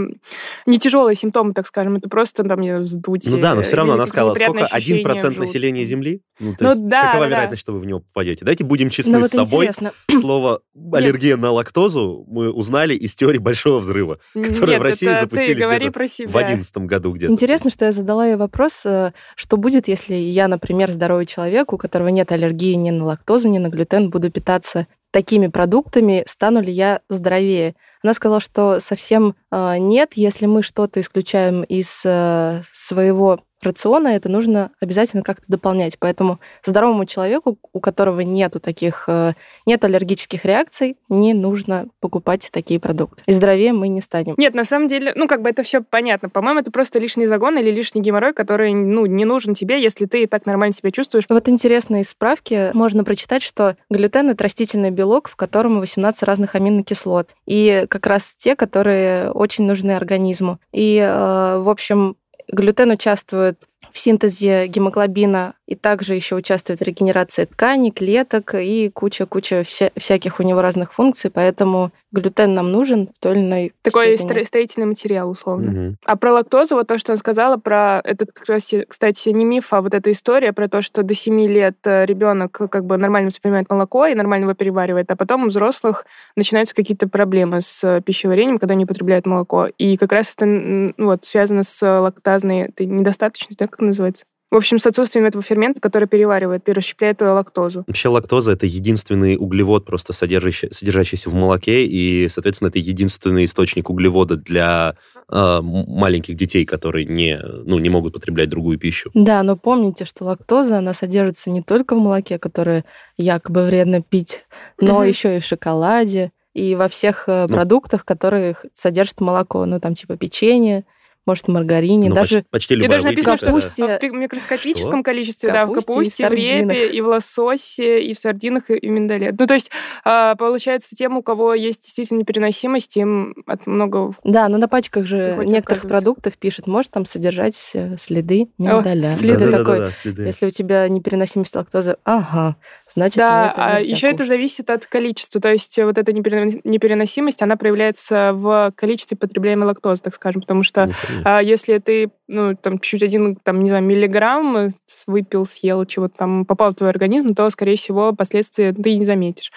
не 0.66 0.78
тяжелые 0.78 1.14
симптомы, 1.16 1.54
так 1.54 1.66
скажем, 1.66 1.96
это 1.96 2.08
просто 2.08 2.44
там 2.44 2.60
не 2.60 2.78
вздутие. 2.78 3.34
Ну 3.34 3.40
да, 3.40 3.54
но 3.54 3.62
все 3.62 3.76
равно 3.76 3.94
она 3.94 4.06
сказала, 4.06 4.34
сколько? 4.34 4.64
1% 4.64 5.20
желудке. 5.20 5.40
населения 5.40 5.84
Земли? 5.84 6.20
Ну, 6.40 6.54
то 6.54 6.64
Ну 6.64 6.70
есть, 6.70 6.88
да, 6.88 7.02
какова 7.02 7.24
да, 7.24 7.28
да. 7.28 7.34
вероятность, 7.36 7.60
что 7.60 7.72
вы 7.72 7.80
в 7.80 7.86
него 7.86 8.00
попадете? 8.00 8.44
Давайте 8.44 8.64
будем 8.64 8.90
честны 8.90 9.18
Ну 9.18 9.24
с 9.24 9.32
вот 9.34 9.48
собой. 9.48 9.66
интересно. 9.66 9.92
Слово 10.20 10.60
аллергия 10.92 11.36
на 11.36 11.52
лактозу 11.52 12.24
мы 12.28 12.50
узнали 12.52 12.94
из 12.94 13.14
теории 13.14 13.38
Большого 13.38 13.78
взрыва, 13.78 14.18
которая 14.34 14.72
Нет, 14.76 14.80
в 14.80 14.82
России 14.82 15.08
это 15.08 15.20
запустили 15.22 15.54
ты 15.54 15.60
говори 15.60 15.90
про 15.90 16.08
себя. 16.08 16.28
в 16.28 16.32
2011 16.32 16.76
году 16.78 17.12
где-то. 17.12 17.32
Интересно, 17.32 17.70
что 17.70 17.84
я 17.84 17.92
задала 17.92 18.26
ей 18.26 18.36
вопрос, 18.36 18.84
э, 18.84 19.12
что 19.36 19.56
будет, 19.56 19.88
если 19.88 20.14
я, 20.14 20.48
например, 20.48 20.90
здоровый 20.90 21.26
человек, 21.26 21.72
у 21.72 21.78
которого 21.78 22.08
нет 22.08 22.30
аллергии 22.32 22.74
ни 22.74 22.90
на 22.90 23.04
лактозу, 23.04 23.48
ни 23.48 23.58
на 23.58 23.68
глютен, 23.68 24.10
буду 24.10 24.30
питаться 24.30 24.86
такими 25.14 25.46
продуктами, 25.46 26.24
стану 26.26 26.60
ли 26.60 26.72
я 26.72 27.00
здоровее? 27.08 27.76
Она 28.02 28.14
сказала, 28.14 28.40
что 28.40 28.80
совсем 28.80 29.36
э, 29.52 29.76
нет, 29.78 30.14
если 30.14 30.46
мы 30.46 30.64
что-то 30.64 31.00
исключаем 31.00 31.62
из 31.62 32.02
э, 32.04 32.62
своего 32.72 33.38
рациона, 33.62 34.08
это 34.08 34.28
нужно 34.28 34.70
обязательно 34.80 35.22
как-то 35.22 35.44
дополнять. 35.48 35.98
Поэтому 35.98 36.38
здоровому 36.64 37.04
человеку, 37.06 37.58
у 37.72 37.80
которого 37.80 38.20
нету 38.20 38.60
таких, 38.60 39.04
э, 39.08 39.34
нет 39.66 39.84
аллергических 39.84 40.44
реакций, 40.44 40.96
не 41.08 41.34
нужно 41.34 41.86
покупать 42.00 42.48
такие 42.52 42.80
продукты. 42.80 43.22
И 43.26 43.32
здоровее 43.32 43.72
мы 43.72 43.88
не 43.88 44.00
станем. 44.00 44.34
Нет, 44.36 44.54
на 44.54 44.64
самом 44.64 44.88
деле, 44.88 45.12
ну, 45.14 45.28
как 45.28 45.42
бы 45.42 45.50
это 45.50 45.62
все 45.62 45.82
понятно. 45.82 46.28
По-моему, 46.28 46.60
это 46.60 46.70
просто 46.70 46.98
лишний 46.98 47.26
загон 47.26 47.58
или 47.58 47.70
лишний 47.70 48.00
геморрой, 48.00 48.34
который, 48.34 48.72
ну, 48.74 49.06
не 49.06 49.24
нужен 49.24 49.54
тебе, 49.54 49.82
если 49.82 50.06
ты 50.06 50.24
и 50.24 50.26
так 50.26 50.46
нормально 50.46 50.72
себя 50.72 50.90
чувствуешь. 50.90 51.24
Вот 51.28 51.48
интересно, 51.48 52.00
из 52.00 52.10
справки 52.10 52.70
можно 52.74 53.04
прочитать, 53.04 53.42
что 53.42 53.76
глютен— 53.90 54.30
это 54.30 54.44
растительный 54.44 54.90
белок, 54.90 55.28
в 55.28 55.36
котором 55.36 55.80
18 55.80 56.22
разных 56.24 56.54
аминокислот. 56.54 57.30
И 57.46 57.86
как 57.88 58.06
раз 58.06 58.34
те, 58.36 58.56
которые 58.56 59.30
очень 59.30 59.64
нужны 59.64 59.92
организму. 59.92 60.58
И, 60.72 60.98
э, 60.98 61.58
в 61.58 61.68
общем, 61.68 62.16
глютен 62.48 62.90
участвует 62.90 63.68
в 63.92 63.98
синтезе 63.98 64.66
гемоглобина 64.66 65.54
и 65.66 65.74
также 65.74 66.14
еще 66.14 66.36
участвует 66.36 66.80
в 66.80 66.82
регенерации 66.82 67.46
тканей, 67.46 67.90
клеток 67.90 68.54
и 68.54 68.90
куча-куча 68.90 69.62
вся- 69.62 69.92
всяких 69.96 70.38
у 70.40 70.42
него 70.42 70.60
разных 70.60 70.92
функций, 70.92 71.30
поэтому 71.30 71.90
глютен 72.12 72.54
нам 72.54 72.70
нужен 72.70 73.08
в 73.14 73.18
той 73.18 73.32
или 73.32 73.40
иной 73.40 73.72
Такой 73.82 74.16
степени. 74.16 74.40
стро- 74.40 74.44
строительный 74.44 74.86
материал, 74.86 75.30
условно. 75.30 75.70
Мгм. 75.70 75.96
А 76.04 76.16
про 76.16 76.32
лактозу, 76.34 76.74
вот 76.74 76.86
то, 76.86 76.98
что 76.98 77.12
он 77.12 77.18
сказала, 77.18 77.56
про 77.56 78.00
этот, 78.04 78.30
кстати, 78.32 78.84
кстати, 78.86 79.30
не 79.30 79.44
миф, 79.44 79.72
а 79.72 79.80
вот 79.80 79.94
эта 79.94 80.10
история 80.10 80.52
про 80.52 80.68
то, 80.68 80.82
что 80.82 81.02
до 81.02 81.14
7 81.14 81.46
лет 81.46 81.76
ребенок 81.84 82.52
как 82.52 82.84
бы 82.84 82.96
нормально 82.98 83.28
воспринимает 83.30 83.70
молоко 83.70 84.06
и 84.06 84.14
нормально 84.14 84.44
его 84.44 84.54
переваривает, 84.54 85.10
а 85.10 85.16
потом 85.16 85.44
у 85.44 85.46
взрослых 85.48 86.04
начинаются 86.36 86.74
какие-то 86.74 87.08
проблемы 87.08 87.60
с 87.62 87.82
э, 87.82 88.00
пищеварением, 88.02 88.58
когда 88.58 88.74
они 88.74 88.86
потребляют 88.86 89.26
молоко. 89.26 89.68
И 89.78 89.96
как 89.96 90.12
раз 90.12 90.34
это 90.36 90.44
ну, 90.46 90.92
вот, 90.98 91.24
связано 91.24 91.62
с 91.62 92.00
лактазной 92.00 92.70
недостаточностью, 92.78 93.56
так 93.56 93.73
как 93.74 93.86
называется? 93.86 94.24
В 94.50 94.56
общем, 94.56 94.78
с 94.78 94.86
отсутствием 94.86 95.26
этого 95.26 95.42
фермента, 95.42 95.80
который 95.80 96.06
переваривает 96.06 96.68
и 96.68 96.72
расщепляет 96.72 97.20
лактозу. 97.22 97.82
Вообще 97.88 98.08
лактоза 98.08 98.52
это 98.52 98.66
единственный 98.66 99.36
углевод, 99.36 99.84
просто 99.84 100.12
содержащий, 100.12 100.68
содержащийся 100.70 101.28
в 101.28 101.34
молоке, 101.34 101.84
и, 101.86 102.28
соответственно, 102.28 102.68
это 102.68 102.78
единственный 102.78 103.46
источник 103.46 103.90
углевода 103.90 104.36
для 104.36 104.94
э, 105.28 105.58
маленьких 105.60 106.36
детей, 106.36 106.64
которые 106.66 107.04
не, 107.04 107.36
ну, 107.42 107.80
не 107.80 107.88
могут 107.88 108.12
потреблять 108.12 108.48
другую 108.48 108.78
пищу. 108.78 109.10
Да, 109.14 109.42
но 109.42 109.56
помните, 109.56 110.04
что 110.04 110.22
лактоза, 110.24 110.78
она 110.78 110.94
содержится 110.94 111.50
не 111.50 111.62
только 111.62 111.96
в 111.96 111.98
молоке, 111.98 112.38
которое 112.38 112.84
якобы 113.16 113.64
вредно 113.66 114.02
пить, 114.02 114.44
но 114.80 115.00
Мгм. 115.00 115.08
еще 115.08 115.36
и 115.36 115.40
в 115.40 115.44
шоколаде, 115.44 116.30
и 116.52 116.76
во 116.76 116.86
всех 116.88 117.24
э, 117.26 117.46
Ну. 117.48 117.54
продуктах, 117.54 118.04
которые 118.04 118.54
содержат 118.72 119.20
молоко. 119.20 119.66
Ну, 119.66 119.80
там 119.80 119.94
типа 119.94 120.16
печенье, 120.16 120.84
может, 121.26 121.46
в 121.46 121.50
маргарине, 121.50 122.08
Ну, 122.10 122.14
даже 122.14 122.38
почти, 122.38 122.50
почти 122.50 122.74
И 122.74 122.76
любая 122.78 122.90
даже 122.98 123.04
написано, 123.06 123.32
выпечка, 123.32 123.46
что 123.46 123.46
капусте. 123.86 123.96
в 123.96 124.00
пи- 124.00 124.10
микроскопическом 124.16 125.02
количестве, 125.02 125.48
В 125.50 125.52
да, 125.52 125.66
в 125.66 125.68
капусте 125.72 125.92
и 125.92 125.94
в 125.94 125.96
капусте, 125.96 126.24
в 126.24 126.26
сардинах. 126.28 126.76
репе, 126.76 126.96
и 126.96 127.00
в 127.00 127.06
лососе, 127.08 128.02
и 128.02 128.14
в 128.14 128.18
сардинах, 128.18 128.70
и, 128.70 128.74
и 128.76 128.88
миндале. 128.88 129.34
Ну, 129.38 129.46
то 129.46 129.54
есть, 129.54 129.70
а, 130.04 130.34
получается, 130.36 130.94
тем, 130.96 131.16
у 131.16 131.22
кого 131.22 131.54
есть 131.54 131.82
действительно 131.82 132.18
непереносимость, 132.20 132.96
им 132.96 133.34
от 133.46 133.66
много... 133.66 134.12
Да, 134.24 134.48
но 134.48 134.58
на 134.58 134.68
пачках 134.68 135.06
же 135.06 135.38
некоторых 135.44 135.82
продуктов 135.88 136.36
пишет, 136.38 136.66
может 136.66 136.90
там 136.90 137.06
содержать 137.06 137.70
э, 137.74 137.96
следы 137.98 138.48
миндаля. 138.58 139.10
следы. 139.10 139.38
Ты 139.38 139.44
Да-да-да-да, 139.50 139.74
такой, 139.80 139.92
следы. 139.92 140.22
если 140.22 140.46
у 140.46 140.50
тебя 140.50 140.88
непереносимость 140.88 141.54
лактозы, 141.56 141.96
ага, 142.04 142.56
значит, 142.94 143.16
Да, 143.18 143.50
это 143.52 143.64
а 143.66 143.80
еще 143.80 144.08
это 144.08 144.18
кушать. 144.18 144.28
зависит 144.28 144.70
от 144.70 144.86
количества. 144.86 145.40
То 145.40 145.52
есть 145.52 145.78
э, 145.78 145.84
вот 145.84 145.98
эта 145.98 146.12
неперенос- 146.12 146.60
непереносимость, 146.64 147.42
она 147.42 147.56
проявляется 147.56 148.32
в 148.34 148.72
количестве 148.76 149.16
потребляемой 149.16 149.66
лактозы, 149.66 150.02
так 150.02 150.14
скажем, 150.14 150.42
потому 150.42 150.62
что 150.62 150.86
Ну, 150.86 150.92
а 151.24 151.40
если 151.40 151.78
ты, 151.78 152.10
ну, 152.28 152.54
там, 152.56 152.78
чуть 152.78 153.02
один, 153.02 153.36
там, 153.36 153.62
не 153.62 153.68
знаю, 153.68 153.84
миллиграмм 153.84 154.56
э, 154.56 154.68
выпил, 155.06 155.44
съел, 155.44 155.84
чего-то 155.84 156.16
там 156.18 156.44
попал 156.44 156.72
в 156.72 156.76
твой 156.76 156.90
организм, 156.90 157.34
то, 157.34 157.48
скорее 157.50 157.76
всего, 157.76 158.12
последствия 158.12 158.72
ты 158.72 158.94
не 158.96 159.04
заметишь. 159.04 159.52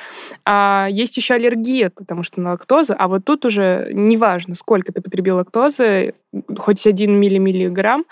А 0.45 0.87
есть 0.89 1.15
еще 1.17 1.35
аллергия, 1.35 1.89
потому 1.89 2.23
что 2.23 2.41
на 2.41 2.51
лактозу, 2.51 2.95
а 2.97 3.07
вот 3.07 3.25
тут 3.25 3.45
уже 3.45 3.89
неважно, 3.93 4.55
сколько 4.55 4.91
ты 4.91 5.01
потребил 5.01 5.37
лактозы, 5.37 6.13
хоть 6.57 6.85
один 6.85 7.19
миллимиллиграмм, 7.19 8.05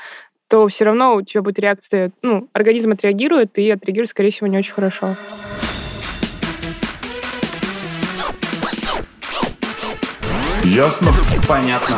то 0.47 0.67
все 0.67 0.85
равно 0.85 1.15
у 1.15 1.21
тебя 1.21 1.41
будет 1.41 1.59
реакция, 1.59 2.11
ну, 2.21 2.47
организм 2.53 2.91
отреагирует, 2.91 3.57
и 3.57 3.69
отреагирует, 3.71 4.09
скорее 4.09 4.31
всего, 4.31 4.47
не 4.47 4.57
очень 4.57 4.73
хорошо. 4.73 5.15
Ясно? 10.63 11.11
Понятно. 11.47 11.97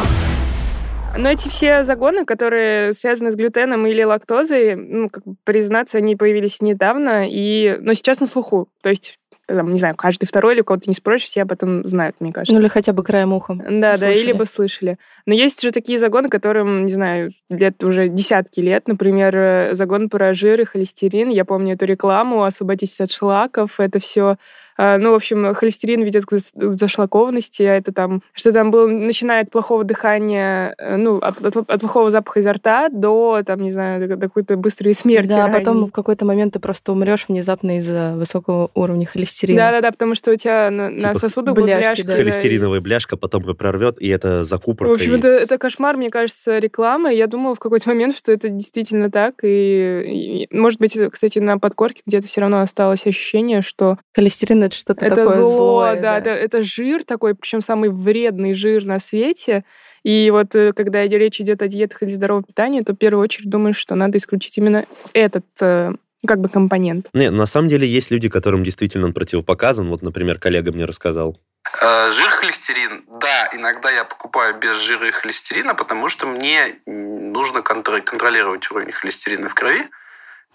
Но 1.18 1.30
эти 1.30 1.50
все 1.50 1.84
загоны, 1.84 2.26
которые 2.26 2.94
связаны 2.94 3.32
с 3.32 3.36
глютеном 3.36 3.88
или 3.88 4.04
лактозой, 4.04 4.76
ну, 4.76 5.10
как 5.10 5.24
бы 5.24 5.36
признаться, 5.44 5.98
они 5.98 6.16
появились 6.16 6.62
недавно, 6.62 7.26
и, 7.28 7.78
но 7.80 7.94
сейчас 7.94 8.20
на 8.20 8.28
слуху. 8.28 8.70
То 8.84 8.90
есть, 8.90 9.20
там, 9.48 9.72
не 9.72 9.80
знаю, 9.80 9.96
каждый 9.96 10.26
второй 10.26 10.56
или 10.56 10.62
кого-то 10.62 10.90
не 10.90 10.94
спросишь, 10.94 11.28
все 11.28 11.44
об 11.44 11.52
этом 11.52 11.86
знают, 11.86 12.18
мне 12.20 12.34
кажется. 12.34 12.54
Ну 12.54 12.60
или 12.60 12.68
хотя 12.68 12.94
бы 12.94 13.04
краем 13.04 13.34
ухом. 13.34 13.62
Да, 13.80 13.98
да, 13.98 14.12
или 14.12 14.34
бы 14.34 14.46
слышали. 14.46 14.98
Но 15.26 15.34
есть 15.34 15.62
же 15.62 15.72
такие 15.72 15.98
загоны, 15.98 16.30
которым, 16.30 16.86
не 16.86 16.92
знаю, 16.92 17.32
лет 17.50 17.84
уже 17.84 18.10
десятки 18.10 18.60
лет. 18.60 18.88
Например, 18.88 19.36
э, 19.36 19.70
загон 19.74 20.10
про 20.10 20.34
жир 20.34 20.62
и 20.62 20.66
холестерин. 20.66 21.30
Я 21.30 21.46
помню 21.46 21.74
эту 21.74 21.86
рекламу 21.86 22.44
«Освободитесь 22.44 23.02
от 23.02 23.12
шлаков». 23.12 23.80
Это 23.80 24.00
все... 24.00 24.38
Ну, 24.78 25.12
в 25.12 25.16
общем, 25.16 25.54
холестерин 25.54 26.04
ведет 26.04 26.26
к 26.26 26.38
зашлакованности, 26.78 27.64
а 27.64 27.76
это 27.76 27.92
там... 27.92 28.22
Что 28.34 28.52
там 28.52 28.72
было... 28.72 28.88
Начиная 28.88 29.44
от 29.44 29.52
плохого 29.52 29.84
дыхания, 29.84 30.76
э, 30.78 30.98
ну, 30.98 31.18
от, 31.18 31.44
от- 31.46 31.80
плохого 31.82 32.10
запаха 32.10 32.40
изо 32.40 32.54
рта 32.54 32.90
до, 32.90 33.42
там, 33.46 33.62
не 33.62 33.72
знаю, 33.72 34.08
до, 34.08 34.16
до 34.16 34.28
какой-то 34.28 34.56
быстрой 34.58 34.94
смерти 34.94 35.30
Да, 35.30 35.46
а 35.46 35.48
ранней. 35.48 35.60
потом 35.60 35.86
в 35.88 35.92
какой-то 35.92 36.26
момент 36.26 36.54
ты 36.54 36.60
просто 36.60 36.92
умрешь 36.92 37.26
внезапно 37.28 37.78
из-за 37.78 38.14
высокого 38.16 38.70
уровня 38.74 39.06
холестерина. 39.06 39.58
Да-да-да, 39.58 39.92
потому 39.92 40.16
что 40.16 40.32
у 40.32 40.36
тебя 40.36 40.70
на, 40.72 40.90
на 40.90 40.98
Типа 41.10 41.20
сосудах 41.20 41.56
будут 41.56 41.66
бляшки, 41.70 41.88
бляшки. 41.88 42.02
да. 42.04 42.14
Холестериновая 42.16 42.82
бляшка 42.82 43.18
потом 43.18 43.44
ее 43.48 43.56
прорвет, 43.56 44.00
и 44.02 44.08
это 44.08 44.44
закупорка. 44.44 44.92
В 44.92 44.94
общем, 44.94 45.16
и- 45.16 45.18
это, 45.20 45.28
это 45.28 45.58
кошмар, 45.58 45.98
мне 45.98 46.10
кажется, 46.10 46.58
рекламы. 46.60 47.14
Я 47.14 47.28
думала 47.28 47.56
в 47.56 47.60
какой-то 47.60 47.90
момент, 47.90 48.16
что 48.18 48.32
это 48.32 48.50
действительно 48.50 49.10
так. 49.12 49.36
И, 49.44 50.46
и, 50.52 50.56
может 50.56 50.80
быть, 50.80 50.98
кстати, 51.12 51.40
на 51.40 51.58
подкорке 51.60 52.02
где-то 52.06 52.28
все 52.28 52.42
равно 52.42 52.62
осталось 52.62 53.06
ощущение, 53.08 53.62
что 53.62 53.98
Холестерин 54.16 54.60
это 54.68 54.76
что-то 54.78 55.06
это 55.06 55.16
такое 55.16 55.36
зло, 55.36 55.56
злое, 55.56 56.02
да, 56.02 56.18
Это, 56.18 56.30
это 56.30 56.64
жир 56.64 57.04
такой, 57.04 57.36
причем 57.36 57.62
самый 57.62 57.90
вредный 57.90 58.54
жир 58.54 58.86
на 58.86 59.00
свете. 59.00 59.66
И 60.04 60.30
вот 60.32 60.56
э, 60.56 60.72
когда 60.74 61.06
речь 61.06 61.42
идет 61.42 61.62
о 61.62 61.68
диетах 61.68 62.04
или 62.04 62.12
здоровом 62.12 62.44
питании, 62.44 62.82
то 62.82 62.94
в 62.94 62.98
первую 62.98 63.24
очередь 63.24 63.50
думаешь, 63.50 63.78
что 63.78 63.96
надо 63.96 64.18
исключить 64.18 64.58
именно 64.58 64.86
этот 65.14 65.46
э, 65.62 65.94
как 66.26 66.40
бы 66.40 66.50
компонент. 66.50 67.10
Не, 67.14 67.30
на 67.30 67.46
самом 67.46 67.68
деле 67.68 67.88
есть 67.88 68.12
люди, 68.12 68.30
которым 68.30 68.64
действительно 68.64 69.08
он 69.08 69.14
противопоказан. 69.14 69.90
Вот, 69.90 70.02
например, 70.02 70.40
коллега 70.40 70.72
мне 70.72 70.86
рассказал. 70.86 71.40
Э, 71.82 72.10
Жир 72.12 72.28
холестерин, 72.30 73.04
да, 73.20 73.50
иногда 73.54 73.92
я 73.92 74.04
покупаю 74.04 74.56
без 74.60 74.80
жира 74.82 75.08
и 75.08 75.12
холестерина, 75.12 75.76
потому 75.76 76.10
что 76.10 76.26
мне 76.26 76.60
нужно 76.86 77.60
контр- 77.60 78.02
контролировать 78.02 78.70
уровень 78.72 78.92
холестерина 78.92 79.50
в 79.50 79.54
крови. 79.54 79.84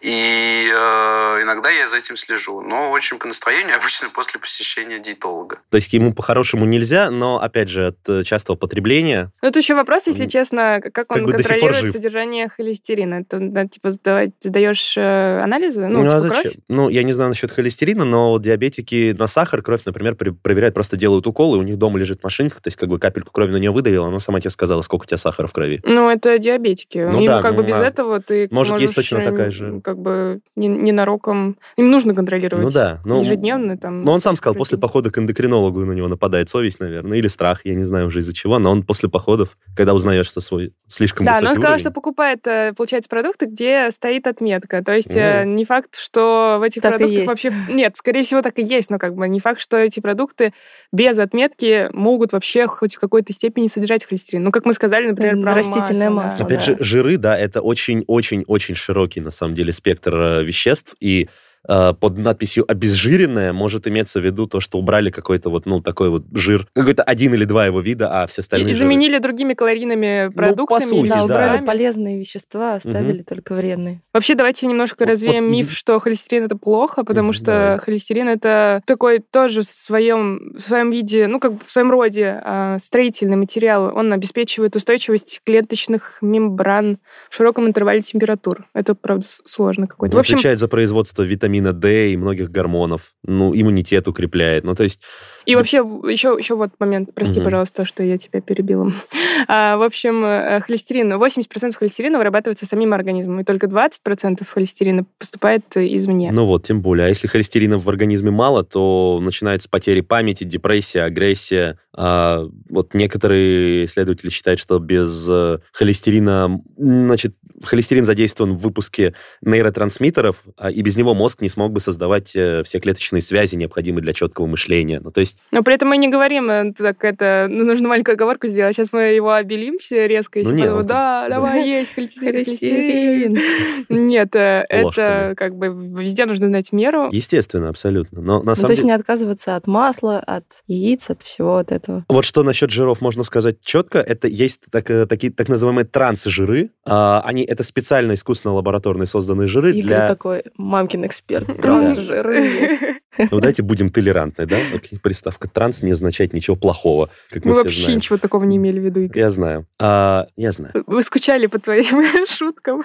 И 0.03 0.69
э, 0.73 1.43
иногда 1.43 1.71
я 1.71 1.87
за 1.89 1.99
этим 1.99 2.17
слежу. 2.17 2.61
Но 2.61 2.91
очень 2.91 3.19
по 3.19 3.27
настроению, 3.27 3.77
обычно 3.81 4.09
после 4.11 4.41
посещения 4.41 4.99
диетолога. 4.99 5.59
То 5.71 5.77
есть 5.77 5.93
ему 5.93 6.13
по-хорошему 6.13 6.65
нельзя, 6.65 7.11
но, 7.11 7.41
опять 7.41 7.69
же, 7.69 7.89
от 7.89 8.09
э, 8.09 8.25
частого 8.25 8.57
потребления... 8.57 9.31
Ну, 9.43 9.49
это 9.49 9.59
еще 9.59 9.75
вопрос, 9.75 10.07
если 10.07 10.27
честно, 10.27 10.81
как 10.83 10.93
как 10.93 11.13
он 11.13 11.25
бы 11.27 11.33
контролирует 11.33 11.93
содержание 11.93 12.49
холестерина. 12.49 13.25
Ты, 13.25 13.39
да, 13.41 13.67
типа, 13.67 13.91
сдавать, 13.91 14.31
сдаешь 14.41 14.97
э, 14.97 15.41
анализы? 15.41 15.87
Ну, 15.87 16.03
а 16.03 16.09
типа, 16.09 16.21
зачем? 16.21 16.43
кровь? 16.43 16.55
Ну, 16.69 16.89
я 16.89 17.03
не 17.03 17.13
знаю 17.13 17.31
насчет 17.31 17.51
холестерина, 17.51 18.05
но 18.05 18.39
диабетики 18.39 19.15
на 19.19 19.27
сахар 19.27 19.63
кровь, 19.63 19.83
например, 19.85 20.15
при- 20.15 20.31
проверяют, 20.31 20.75
просто 20.75 20.97
делают 20.97 21.27
уколы, 21.27 21.59
у 21.59 21.63
них 21.63 21.77
дома 21.77 21.99
лежит 21.99 22.23
машинка, 22.23 22.57
то 22.57 22.69
есть 22.69 22.77
как 22.77 22.89
бы 22.89 22.99
капельку 22.99 23.33
крови 23.33 23.53
на 23.53 23.57
нее 23.57 23.71
выдавила, 23.71 24.09
она 24.09 24.19
сама 24.19 24.41
тебе 24.41 24.51
сказала, 24.51 24.83
сколько 24.83 25.05
у 25.05 25.07
тебя 25.07 25.17
сахара 25.17 25.47
в 25.47 25.53
крови. 25.53 25.81
Ну, 25.85 26.11
это 26.11 26.39
диабетики. 26.39 26.99
Ну 26.99 27.21
Им 27.21 27.27
да, 27.27 27.43
как 27.43 27.57
бы 27.57 27.63
ну, 27.63 27.69
без 27.69 27.81
а 27.81 27.85
этого 27.85 28.21
ты 28.21 28.49
может, 28.51 28.79
есть 28.79 28.95
точно 28.95 29.19
э, 29.19 29.25
такая 29.25 29.51
же. 29.51 29.81
Как 29.93 30.01
бы 30.01 30.41
не- 30.57 30.69
ненароком... 30.69 31.59
Им 31.77 31.91
нужно 31.91 32.15
контролировать 32.15 32.65
Ну 32.65 32.71
да. 32.71 33.03
Ну, 33.05 33.21
ежедневно. 33.21 33.77
Там, 33.77 34.01
Но 34.01 34.13
он 34.13 34.23
сам 34.23 34.37
сказал, 34.37 34.55
после 34.55 34.79
похода 34.79 35.11
к 35.11 35.19
эндокринологу 35.19 35.85
на 35.85 35.93
него 35.93 36.09
нападает 36.09 36.49
совесть, 36.49 36.81
наверное, 36.81 37.19
или 37.19 37.29
страх, 37.29 37.61
я 37.65 37.75
не 37.75 37.85
знаю 37.85 38.07
уже 38.07 38.21
из-за 38.21 38.33
чего, 38.33 38.59
но 38.59 38.71
он 38.71 38.85
после 38.85 39.11
походов, 39.11 39.59
когда 39.77 39.93
узнаешь, 39.93 40.27
что 40.27 40.41
свой 40.41 40.73
слишком 40.87 41.27
Да, 41.27 41.41
но 41.43 41.51
он 41.51 41.57
сказал, 41.57 41.73
уровень- 41.73 41.81
что 41.83 41.91
покупает, 41.91 42.47
э, 42.47 42.73
получается, 42.75 43.11
продукты, 43.11 43.45
где 43.45 43.91
стоит 43.91 44.27
отметка. 44.27 44.83
То 44.83 44.93
есть 44.95 45.15
Мгм. 45.15 45.57
не 45.57 45.67
факт, 45.67 45.97
что 45.99 46.57
в 46.59 46.63
этих 46.63 46.81
Так 46.81 46.97
продуктах 46.97 47.27
вообще... 47.27 47.53
Нет, 47.69 47.95
скорее 47.97 48.23
всего, 48.23 48.41
так 48.41 48.59
и 48.59 48.63
есть, 48.63 48.89
но 48.89 48.99
как 48.99 49.15
бы 49.15 49.29
не 49.29 49.41
факт, 49.41 49.61
что 49.61 49.77
эти 49.77 50.01
продукты 50.01 50.55
без 50.91 51.19
отметки 51.19 51.91
могут 51.93 52.33
вообще 52.33 52.67
хоть 52.67 52.97
в 52.97 52.99
какой-то 52.99 53.35
степени 53.35 53.67
содержать 53.67 54.07
холестерин. 54.07 54.43
Ну, 54.45 54.53
как 54.53 54.65
мы 54.65 54.73
сказали, 54.73 55.09
например, 55.11 55.43
про 55.43 55.55
растительное 55.55 56.09
масло. 56.09 56.25
масло, 56.41 56.45
Опять 56.47 56.59
да. 56.61 56.65
же, 56.65 56.77
жиры, 56.81 57.19
да, 57.19 57.37
это 57.37 57.61
очень-очень-очень 57.61 58.75
широкий, 58.75 59.21
на 59.21 59.31
самом 59.31 59.55
деле, 59.55 59.73
спектр 59.83 60.15
э, 60.15 60.45
веществ, 60.45 60.95
и 61.01 61.29
э, 61.69 61.93
под 61.99 62.19
надписью 62.19 62.65
«обезжиренное» 62.71 63.53
может 63.53 63.87
иметься 63.87 64.21
в 64.21 64.25
виду 64.25 64.47
то, 64.47 64.61
что 64.61 64.79
убрали 64.79 65.11
какой-то 65.11 65.51
вот, 65.51 65.67
ну, 65.67 65.81
такой 65.81 66.11
вот 66.11 66.25
жир, 66.33 66.67
какой-то 66.75 67.03
один 67.03 67.35
или 67.35 67.45
два 67.45 67.67
его 67.67 67.81
вида, 67.81 68.23
а 68.23 68.27
все 68.27 68.41
остальные 68.41 68.71
и 68.71 68.73
жиры- 68.75 68.79
заменили 68.81 69.19
другими 69.19 69.55
калорийными 69.55 70.29
по 70.29 70.35
продуктами. 70.35 70.85
сути, 70.85 70.95
или 71.01 71.09
Да, 71.09 71.17
да. 71.17 71.25
убрали 71.25 71.43
веществами. 71.43 71.67
полезные 71.67 72.19
вещества, 72.19 72.75
оставили 72.75 73.23
только 73.23 73.55
вредные. 73.55 74.01
Вообще, 74.13 74.35
давайте 74.35 74.67
немножко 74.67 75.05
Вот- 75.05 75.11
развеем 75.11 75.45
вот 75.47 75.53
миф, 75.53 75.71
и- 75.71 75.75
что 75.75 75.99
холестерин 75.99 76.45
это 76.45 76.57
плохо, 76.57 77.05
потому 77.05 77.33
что 77.33 77.79
холестерин 77.83 78.29
это 78.29 78.83
такой 78.87 79.21
тоже 79.21 79.61
в 79.63 79.65
своем, 79.67 80.53
в 80.55 80.61
своем 80.61 80.91
виде, 80.91 81.27
ну, 81.29 81.41
как 81.41 81.53
в 81.65 81.71
своем 81.71 81.91
роде 81.91 82.41
а, 82.45 82.79
строительный 82.79 83.37
материал. 83.37 83.93
Он 83.95 84.13
обеспечивает 84.13 84.75
устойчивость 84.77 85.41
клеточных 85.45 86.19
мембран 86.23 86.99
в 87.31 87.35
широком 87.37 87.67
интервале 87.67 88.01
температур. 88.01 88.65
Это, 88.75 88.95
правда, 88.95 89.27
сложно 89.45 89.87
какой-то. 89.87 90.17
Он 90.17 90.19
В 90.19 90.21
общем, 90.21 90.35
отвечает 90.35 90.59
за 90.59 90.69
производство 90.69 91.23
витамина 91.53 91.73
D 91.73 92.13
и 92.13 92.17
многих 92.17 92.51
гормонов. 92.51 93.13
Ну, 93.25 93.55
иммунитет 93.55 94.09
укрепляет. 94.09 94.65
Ну, 94.65 94.75
то 94.75 94.83
есть... 94.83 95.01
И 95.45 95.57
вообще, 95.57 95.79
еще, 95.79 96.37
еще 96.39 96.55
вот 96.55 96.71
момент, 96.79 97.11
прости, 97.15 97.41
Мгм. 97.41 97.45
пожалуйста, 97.45 97.85
что 97.85 98.05
я 98.05 98.17
тебя 98.17 98.41
перебила. 98.41 98.93
А, 99.49 99.77
в 99.77 99.83
общем, 99.83 100.25
э, 100.25 100.61
холестерин, 100.61 101.13
80% 101.15 101.75
холестерина 101.75 102.19
вырабатывается 102.19 102.65
самим 102.65 102.95
организмом, 102.95 103.41
и 103.41 103.45
только 103.45 103.67
20% 103.67 104.47
холестерина 104.47 105.05
поступает 105.19 105.65
э, 105.77 105.97
извне. 105.97 106.31
Ну 106.31 106.45
вот, 106.45 106.63
тем 106.63 106.81
более. 106.81 107.07
А 107.07 107.09
если 107.09 107.27
холестерина 107.27 107.79
в 107.79 107.89
организме 107.89 108.31
мало, 108.31 108.63
то 108.63 109.19
начинаются 109.21 109.69
потери 109.69 110.01
памяти, 110.01 110.45
депрессия, 110.45 111.03
агрессия. 111.03 111.77
А, 111.95 112.47
вот 112.71 112.95
некоторые 112.95 113.87
исследователи 113.87 114.31
считают, 114.31 114.61
что 114.61 114.79
без 114.79 115.27
э, 115.29 115.59
холестерина... 115.73 116.61
Значит, 116.77 117.35
холестерин 117.65 118.05
задействован 118.05 118.57
в 118.57 118.61
выпуске 118.61 119.15
нейротрансмиттеров, 119.41 120.45
а, 120.57 120.71
и 120.71 120.83
без 120.83 120.97
него 120.97 121.15
мозг 121.15 121.41
не 121.43 121.49
смог 121.49 121.73
бы 121.73 121.81
создавать 121.81 122.35
э, 122.35 122.63
все 122.65 122.81
клеточные 122.81 123.21
связи, 123.21 123.57
необходимые 123.57 124.03
для 124.03 124.13
четкого 124.15 124.47
мышления. 124.47 125.01
Ну, 125.03 125.11
то 125.11 125.21
есть 125.21 125.37
Но 125.51 125.63
при 125.63 125.75
этом 125.75 125.89
мы 125.89 125.99
не 125.99 126.09
говорим, 126.09 126.49
э, 126.51 126.73
так 126.73 127.05
это, 127.05 127.47
ну, 127.51 127.65
нужно 127.65 127.89
маленькую 127.89 128.15
оговорку 128.15 128.47
сделать. 128.47 128.75
Сейчас 128.75 128.93
мы 128.93 129.03
его 129.03 129.33
обелим 129.33 129.79
все 129.79 130.07
резко, 130.07 130.39
и 130.39 130.43
Ну, 130.45 130.49
все 130.49 130.55
не, 130.55 130.63
подумают, 130.63 130.83
вот 130.83 130.89
да, 130.89 131.29
давай 131.29 131.69
есть 131.69 131.95
холестерин. 131.95 133.39
Нет, 133.89 134.35
э, 134.37 134.65
это 134.69 135.35
как 135.37 135.57
бы 135.57 135.67
везде 136.01 136.25
нужно 136.27 136.47
знать 136.47 136.73
меру. 136.73 137.09
естественно, 137.13 137.69
абсолютно. 137.69 138.21
Но 138.21 138.39
на 138.39 138.51
Ну, 138.51 138.55
самом 138.55 138.67
то 138.69 138.73
есть 138.73 138.85
не 138.85 138.93
отказываться 138.93 139.57
от 139.57 139.67
масла, 139.67 140.19
от 140.21 140.45
яиц, 140.67 141.11
от 141.11 141.23
всего 141.23 141.57
от 141.57 141.73
этого. 141.73 142.05
Вот 142.09 142.25
что 142.25 142.43
насчет 142.43 142.71
жиров 142.71 143.01
можно 143.01 143.25
сказать 143.25 143.57
четко, 143.63 143.99
это 143.99 144.29
есть 144.29 144.61
так, 144.71 144.87
такие 145.09 145.33
так 145.33 145.49
называемые 145.49 145.85
трансжиры. 145.87 146.71
А, 146.87 147.23
они 147.25 147.43
это 147.43 147.63
специально 147.65 148.15
искусственно 148.15 148.55
лабораторные 148.55 149.07
созданные 149.07 149.49
жиры 149.49 149.71
Игорь 149.73 149.83
для. 149.83 150.09
такой 150.09 150.45
мамкин 150.57 151.07
эксперт. 151.07 151.32
Трансжиры 151.41 152.35
есть. 152.37 152.83
Ну, 153.19 153.27
давайте 153.41 153.63
будем 153.63 153.91
толерантны, 153.91 154.47
да? 154.47 154.57
Окей, 154.75 154.99
приставка 154.99 155.49
транс 155.49 155.83
не 155.83 155.91
означает 155.93 156.33
ничего 156.33 156.57
плохого, 156.57 157.11
как 157.31 157.45
мы, 157.45 157.53
Мы 157.53 157.57
вообще 157.59 157.83
знаем. 157.85 157.97
ничего 157.99 158.19
такого 158.19 158.45
не 158.45 158.57
имели 158.57 158.79
в 158.81 158.85
виду. 158.85 159.01
Игорь. 159.01 159.19
Я 159.19 159.31
знаю. 159.31 159.67
А, 159.81 160.27
я 160.37 160.53
знаю. 160.53 160.73
Вы 160.87 161.03
скучали 161.03 161.47
по 161.47 161.59
твоим 161.59 162.27
шуткам. 162.27 162.83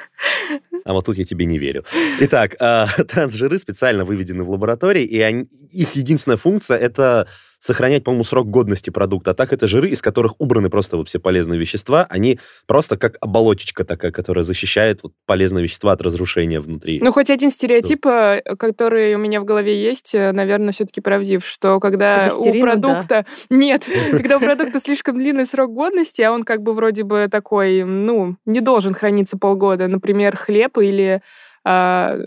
А 0.85 0.93
вот 0.93 1.05
тут 1.05 1.17
я 1.17 1.23
тебе 1.23 1.45
не 1.45 1.57
верю. 1.57 1.83
Итак, 2.19 2.55
а, 2.59 2.87
трансжиры 3.07 3.57
специально 3.57 4.05
выведены 4.05 4.43
в 4.43 4.49
лаборатории, 4.51 5.03
и 5.03 5.19
они- 5.21 5.47
их 5.71 5.95
единственная 5.95 6.37
функция 6.37 6.77
это 6.77 7.27
сохранять, 7.59 8.03
по-моему, 8.03 8.23
срок 8.23 8.49
годности 8.49 8.89
продукта. 8.89 9.31
А 9.31 9.33
так 9.33 9.53
это 9.53 9.67
жиры, 9.67 9.89
из 9.89 10.01
которых 10.01 10.33
убраны 10.39 10.69
просто 10.69 10.97
вот 10.97 11.07
все 11.07 11.19
полезные 11.19 11.59
вещества. 11.59 12.05
Они 12.09 12.39
просто 12.65 12.97
как 12.97 13.17
оболочечка 13.21 13.83
такая, 13.83 14.11
которая 14.11 14.43
защищает 14.43 15.01
вот 15.03 15.13
полезные 15.25 15.63
вещества 15.63 15.91
от 15.91 16.01
разрушения 16.01 16.59
внутри. 16.59 16.99
Ну, 17.03 17.11
хоть 17.11 17.29
один 17.29 17.49
стереотип, 17.49 18.05
э, 18.05 18.41
который 18.57 19.15
у 19.15 19.17
меня 19.17 19.41
в 19.41 19.45
голове 19.45 19.81
есть, 19.81 20.13
э, 20.13 20.31
наверное, 20.31 20.71
все-таки 20.71 21.01
правдив, 21.01 21.45
что 21.45 21.79
когда 21.79 22.27
у 22.27 22.29
Холестерина, 22.29 22.75
да. 22.75 22.93
продукта... 22.93 23.25
Нет, 23.49 23.87
когда 24.11 24.37
у 24.37 24.39
продукта 24.39 24.79
слишком 24.79 25.17
длинный 25.17 25.45
срок 25.45 25.73
годности, 25.73 26.21
а 26.21 26.31
он 26.31 26.43
как 26.43 26.61
бы 26.61 26.73
вроде 26.73 27.03
бы 27.03 27.27
такой, 27.31 27.83
ну, 27.83 28.35
не 28.45 28.61
должен 28.61 28.93
храниться 28.93 29.37
полгода, 29.37 29.87
например, 29.87 30.35
хлеб 30.35 30.77
или 30.77 31.21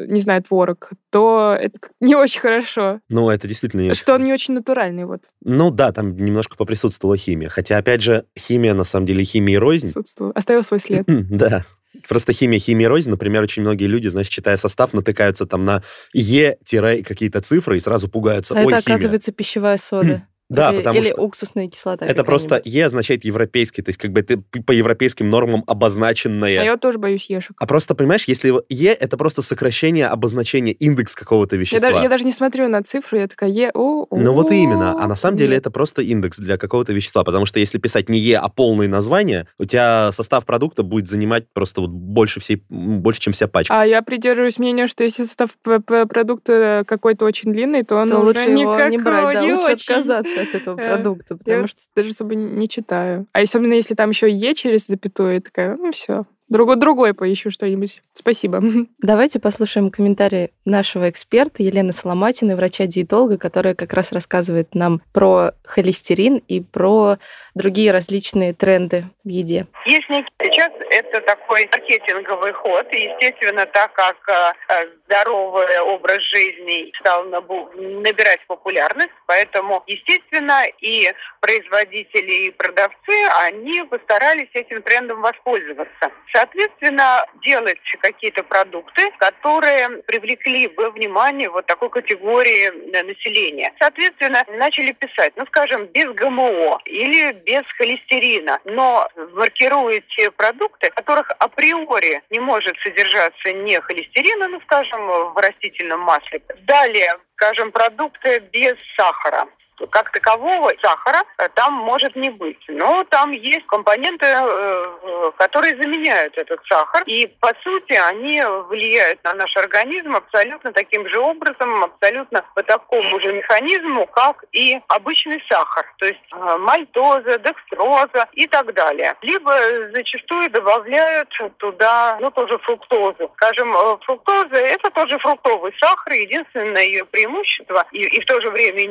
не 0.09 0.20
знаю, 0.20 0.42
творог, 0.42 0.90
то 1.11 1.57
это 1.59 1.79
не 2.00 2.14
очень 2.14 2.40
хорошо. 2.40 3.00
Ну, 3.09 3.31
это 3.31 3.48
действительно... 3.48 3.81
не- 3.83 3.94
Что 3.94 4.14
он 4.14 4.24
не 4.24 4.33
очень 4.33 4.55
натуральный, 4.55 5.05
вот, 5.07 5.24
Ну 5.42 5.70
да, 5.70 5.92
там 5.92 6.14
немножко 6.16 6.57
поприсутствовала 6.57 7.16
химия. 7.16 7.48
Хотя, 7.48 7.79
опять 7.79 8.03
же, 8.03 8.24
химия, 8.38 8.74
на 8.74 8.85
самом 8.85 9.07
деле, 9.07 9.24
химия 9.24 9.55
и 9.55 9.59
рознь. 9.59 9.92
Оставил 10.35 10.62
свой 10.64 10.81
след. 10.81 11.05
Да. 11.31 11.64
Просто 12.09 12.33
химия, 12.33 12.59
химия, 12.59 12.88
рознь. 12.88 13.11
Например, 13.11 13.42
очень 13.42 13.62
многие 13.62 13.87
люди, 13.87 14.09
значит, 14.09 14.33
читая 14.33 14.57
состав, 14.57 14.94
натыкаются 14.94 15.44
там 15.46 15.64
на 15.64 15.83
Е- 16.14 16.57
какие-то 17.03 17.40
цифры 17.40 17.76
и 17.76 17.81
сразу 17.81 18.09
пугаются. 18.09 18.55
А 18.55 18.59
Ой, 18.59 18.62
это, 18.72 18.81
химия. 18.83 18.94
оказывается, 18.96 19.33
пищевая 19.33 19.79
сода. 19.79 20.22
Да, 20.51 20.71
или, 20.71 20.79
потому 20.79 20.99
или 20.99 21.11
что 21.13 21.23
уксусная 21.23 21.69
кислота. 21.69 22.05
это 22.05 22.25
просто. 22.25 22.61
Е 22.65 22.85
означает 22.87 23.25
европейский, 23.25 23.83
то 23.83 23.89
есть 23.89 23.99
как 23.99 24.11
бы 24.13 24.21
это 24.21 24.43
по 24.67 24.73
европейским 24.73 25.31
нормам 25.31 25.65
обозначенное. 25.67 26.61
А 26.61 26.65
я 26.65 26.77
тоже 26.77 26.99
боюсь 26.99 27.31
ешек. 27.31 27.57
А 27.59 27.67
просто, 27.67 27.95
понимаешь, 27.95 28.25
если 28.25 28.53
Е 28.69 28.93
это 28.93 29.17
просто 29.17 29.43
сокращение 29.43 30.07
обозначения, 30.09 30.73
индекс 30.73 31.15
какого-то 31.15 31.57
Я 31.57 31.61
вещества. 31.61 31.89
даже, 31.89 32.03
я 32.03 32.09
даже 32.09 32.25
не 32.25 32.33
смотрю 32.33 32.69
на 32.69 32.83
цифру, 32.83 33.19
я 33.19 33.29
такая, 33.29 33.51
е, 33.51 33.71
о, 33.73 34.07
Ну 34.11 34.33
вот 34.33 34.51
именно. 34.51 35.03
А 35.03 35.07
на 35.07 35.15
самом 35.17 35.37
деле 35.37 35.57
это 35.57 35.71
просто 35.71 36.03
индекс 36.03 36.39
для 36.39 36.57
какого-то 36.59 36.93
вещества. 36.93 37.25
Потому 37.25 37.47
что 37.47 37.61
если 37.61 37.79
писать 37.79 38.09
не 38.09 38.19
Е, 38.19 38.37
а 38.37 38.49
полное 38.49 38.89
название, 38.89 39.47
у 39.59 39.65
тебя 39.65 40.11
состав 40.13 40.45
продукта 40.45 40.83
будет 40.83 41.09
занимать 41.09 41.45
просто 41.53 41.81
вот 41.83 41.91
больше, 41.91 42.41
всей, 42.41 42.63
больше 42.69 43.21
чем 43.21 43.33
вся 43.33 43.47
пачка. 43.47 43.81
А 43.81 43.85
я 43.87 44.03
придерживаюсь 44.03 44.59
мнения, 44.59 44.87
что 44.89 45.05
если 45.05 45.25
состав 45.25 45.51
продукта 45.63 46.85
какой-то 46.87 47.25
очень 47.25 47.53
длинный, 47.53 47.83
то 47.85 47.97
он 47.97 48.09
то 48.09 48.19
уже 48.19 48.27
лучше 48.27 48.51
никакого 48.51 48.89
не 48.89 48.99
брать, 48.99 49.35
да, 49.35 49.45
не 49.45 49.53
лучше 49.55 49.73
очень. 49.73 49.95
отказаться 49.95 50.39
от 50.42 50.55
этого 50.55 50.79
Э, 50.81 50.94
продукта, 50.94 51.37
потому 51.37 51.66
что 51.66 51.81
даже 51.94 52.11
особо 52.11 52.35
не 52.35 52.68
читаю. 52.68 53.26
А 53.33 53.40
особенно 53.40 53.74
если 53.74 53.94
там 53.94 54.11
еще 54.11 54.31
Е 54.31 54.55
через 54.55 54.87
запятую, 54.87 55.35
я 55.35 55.40
такая, 55.40 55.76
ну 55.76 55.92
все, 55.92 56.24
другой, 56.51 56.77
другой 56.77 57.15
поищу 57.15 57.51
что-нибудь. 57.51 58.03
Спасибо. 58.13 58.61
Давайте 58.99 59.41
послушаем 59.41 59.91
комментарии 59.91 60.51
нашего 60.67 61.09
эксперта 61.09 61.63
Елены 61.63 61.93
Соломатиной, 61.93 62.57
врача-диетолога, 62.57 63.39
которая 63.39 63.75
как 63.75 63.95
раз 63.95 64.13
рассказывает 64.13 64.75
нам 64.75 65.01
про 65.15 65.53
холестерин 65.65 66.43
и 66.49 66.61
про 66.61 67.17
другие 67.55 67.93
различные 67.93 68.53
тренды 68.53 69.05
в 69.25 69.29
еде. 69.29 69.67
Есть 69.87 70.09
некий 70.11 70.31
сейчас 70.41 70.71
это 70.91 71.21
такой 71.23 71.69
маркетинговый 71.91 72.53
ход, 72.53 72.87
и, 72.93 73.05
естественно, 73.05 73.67
так 73.67 73.93
как 73.93 74.17
э, 74.29 74.87
здоровый 75.07 75.81
образ 75.81 76.23
жизни 76.23 76.93
стал 77.01 77.25
набирать 77.25 78.41
популярность, 78.47 79.13
поэтому, 79.27 79.83
естественно, 79.87 80.65
и 80.81 81.13
производители, 81.41 82.47
и 82.47 82.51
продавцы, 82.51 83.17
они 83.43 83.83
постарались 83.85 84.49
этим 84.55 84.83
трендом 84.83 85.21
воспользоваться. 85.21 86.11
Соответственно, 86.40 87.24
делать 87.42 87.79
какие-то 88.00 88.42
продукты, 88.42 89.11
которые 89.18 90.03
привлекли 90.07 90.68
бы 90.68 90.90
внимание 90.90 91.50
вот 91.50 91.66
такой 91.66 91.90
категории 91.90 92.68
э, 92.68 93.03
населения. 93.03 93.72
Соответственно, 93.79 94.42
начали 94.48 94.92
писать, 94.92 95.33
ну, 95.37 95.44
скажем, 95.46 95.87
без 95.87 96.07
ГМО 96.14 96.81
или 96.87 97.33
без 97.33 97.64
холестерина, 97.76 98.59
но 98.64 99.09
маркируете 99.35 100.31
продукты, 100.31 100.90
в 100.90 100.94
которых 100.94 101.31
априори 101.38 102.22
не 102.31 102.40
может 102.40 102.76
содержаться 102.79 103.53
ни 103.53 103.74
холестерина, 103.76 104.48
ну, 104.48 104.61
скажем, 104.62 105.07
в 105.33 105.37
растительном 105.37 106.00
масле. 106.00 106.40
Далее, 106.62 107.16
скажем, 107.35 107.70
продукты 107.70 108.38
без 108.53 108.76
сахара 108.96 109.46
как 109.88 110.11
такового 110.11 110.73
сахара 110.83 111.25
э, 111.38 111.49
там 111.55 111.75
может 111.75 112.16
не 112.16 112.31
быть. 112.31 112.64
Но 112.69 113.05
там 113.05 113.31
есть 113.33 113.66
компоненты, 113.66 114.27
э, 114.27 114.97
э, 115.03 115.31
которые 115.37 115.77
заменяют 115.77 116.37
этот 116.37 116.61
сахар. 116.66 117.03
И, 117.07 117.27
по 117.40 117.53
сути, 117.62 117.93
они 117.93 118.43
влияют 118.69 119.23
на 119.25 119.35
наш 119.35 119.57
организм 119.57 120.16
абсолютно 120.16 120.73
таким 120.73 121.09
же 121.09 121.19
образом, 121.19 121.85
абсолютно 121.85 122.45
по 122.55 122.62
такому 122.62 123.21
же 123.21 123.33
механизму, 123.33 124.07
как 124.07 124.45
и 124.53 124.81
обычный 124.88 125.43
сахар. 125.49 125.87
То 125.99 126.07
есть 126.07 126.21
мальтоза, 126.59 127.38
декстроза 127.38 128.29
и 128.33 128.47
так 128.47 128.73
далее. 128.75 129.14
Либо 129.23 129.53
зачастую 129.93 130.51
добавляют 130.51 131.29
туда, 131.59 132.16
ну, 132.21 132.31
тоже 132.31 132.59
фруктозу. 132.59 133.31
Скажем, 133.37 133.75
фруктоза– 134.05 134.57
это 134.57 134.90
тоже 134.90 135.19
фруктовый 135.19 135.73
сахар. 135.81 136.12
Единственное 136.12 136.85
ее 136.85 137.05
преимущество 137.05 137.87
и, 137.93 138.05
и 138.05 138.21
в 138.21 138.27
то 138.27 138.40
же 138.40 138.51
время 138.51 138.81
и 138.81 138.88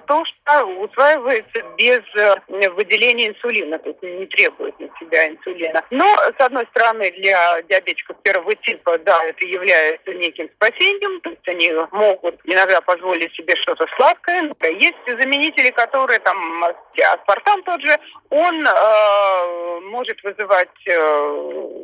то, 0.00 0.24
что 0.24 0.64
усваивается 0.64 1.62
без 1.76 2.00
э, 2.14 2.70
выделения 2.70 3.28
инсулина, 3.28 3.78
то 3.78 3.88
есть 3.88 4.02
не 4.02 4.26
требует 4.26 4.78
на 4.80 4.88
себя 4.98 5.28
инсулина. 5.28 5.84
Но, 5.90 6.06
с 6.16 6.40
одной 6.40 6.66
стороны, 6.66 7.10
для 7.12 7.62
диабетиков 7.62 8.16
первого 8.22 8.54
типа, 8.56 8.98
да, 8.98 9.24
это 9.24 9.44
является 9.44 10.12
неким 10.14 10.48
спасением, 10.56 11.20
то 11.20 11.30
есть 11.30 11.48
они 11.48 11.72
могут 11.92 12.40
иногда 12.44 12.80
позволить 12.80 13.34
себе 13.34 13.54
что-то 13.56 13.86
сладкое. 13.96 14.50
Есть 14.62 14.98
заменители, 15.06 15.70
которые 15.70 16.18
там, 16.20 16.64
аспартам 17.12 17.62
тот 17.62 17.80
же, 17.82 17.96
он 18.30 18.66
э, 18.66 19.80
может 19.82 20.22
вызывать 20.22 20.68
э, 20.86 20.98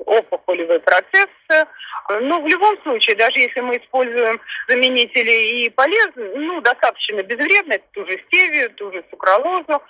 опухолевый 0.07 0.81
процесс. 0.81 1.29
Но 2.21 2.41
в 2.41 2.47
любом 2.47 2.81
случае, 2.83 3.17
даже 3.17 3.39
если 3.39 3.61
мы 3.61 3.79
используем 3.79 4.41
заменители 4.69 5.65
и 5.65 5.71
полезные, 5.71 6.37
ну, 6.37 6.61
достаточно 6.61 7.23
безвредные, 7.23 7.81
ту 8.07 8.13
же 8.13 8.21
стевию, 8.27 8.71
ту 8.71 8.93
же 8.93 9.05
сукралозу, 9.11 9.83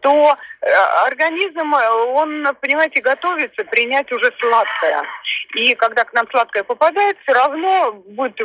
то 0.00 0.36
э, 0.60 0.66
организм, 1.06 1.72
он, 2.14 2.48
понимаете, 2.60 3.00
готовится 3.00 3.64
принять 3.64 4.10
уже 4.12 4.32
сладкое. 4.40 5.02
И 5.54 5.74
когда 5.74 6.04
к 6.04 6.12
нам 6.12 6.26
сладкое 6.30 6.62
попадает, 6.62 7.16
все 7.22 7.32
равно 7.32 7.92
будет 7.92 8.40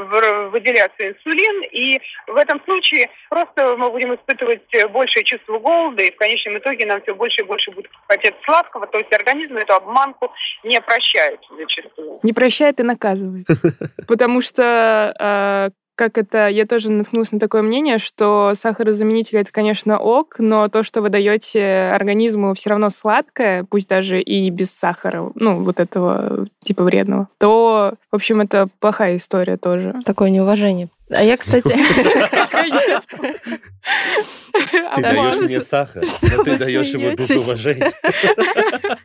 выделяться 0.51 1.07
инсулин, 1.07 1.63
и 1.71 2.01
в 2.27 2.35
этом 2.35 2.61
случае 2.65 3.09
просто 3.29 3.75
мы 3.77 3.89
будем 3.91 4.15
испытывать 4.15 4.67
большее 4.91 5.23
чувство 5.23 5.59
голода, 5.59 6.03
и 6.03 6.11
в 6.11 6.17
конечном 6.17 6.57
итоге 6.57 6.85
нам 6.85 7.01
все 7.01 7.13
больше 7.13 7.41
и 7.41 7.45
больше 7.45 7.71
будет 7.71 7.89
хотеть 8.07 8.35
сладкого, 8.43 8.87
то 8.87 8.97
есть 8.97 9.13
организм 9.13 9.57
эту 9.57 9.73
обманку 9.73 10.31
не 10.63 10.81
прощает 10.81 11.39
зачастую. 11.57 12.19
Не 12.23 12.33
прощает 12.33 12.79
и 12.79 12.83
наказывает. 12.83 13.47
Потому 14.07 14.41
что 14.41 15.13
э, 15.17 15.69
как 15.97 16.17
это, 16.17 16.47
я 16.47 16.65
тоже 16.65 16.91
наткнулась 16.91 17.31
на 17.31 17.39
такое 17.39 17.63
мнение, 17.63 17.97
что 17.97 18.51
сахарозаменитель 18.53 19.39
это, 19.39 19.51
конечно, 19.51 19.97
ок, 19.97 20.35
но 20.37 20.69
то, 20.69 20.83
что 20.83 21.01
вы 21.01 21.09
даете 21.09 21.91
организму 21.93 22.53
все 22.53 22.69
равно 22.69 22.89
сладкое, 22.89 23.65
пусть 23.65 23.89
даже 23.89 24.21
и 24.21 24.49
без 24.51 24.71
сахара, 24.71 25.31
ну, 25.33 25.63
вот 25.63 25.79
этого 25.79 26.45
типа 26.63 26.83
вредного, 26.83 27.27
то, 27.39 27.95
в 28.11 28.15
общем, 28.15 28.41
это 28.41 28.69
плохая 28.79 29.17
история 29.17 29.57
тоже. 29.57 29.95
Такое 30.05 30.29
неуважение. 30.29 30.89
А 31.09 31.23
я, 31.23 31.35
кстати... 31.35 31.75
Ты 34.95 35.01
даешь 35.01 35.37
мне 35.37 35.61
сахар, 35.61 36.03
но 36.37 36.43
ты 36.43 36.57
даешь 36.57 36.87
ему 36.89 37.15
без 37.15 37.29
уважения. 37.29 37.91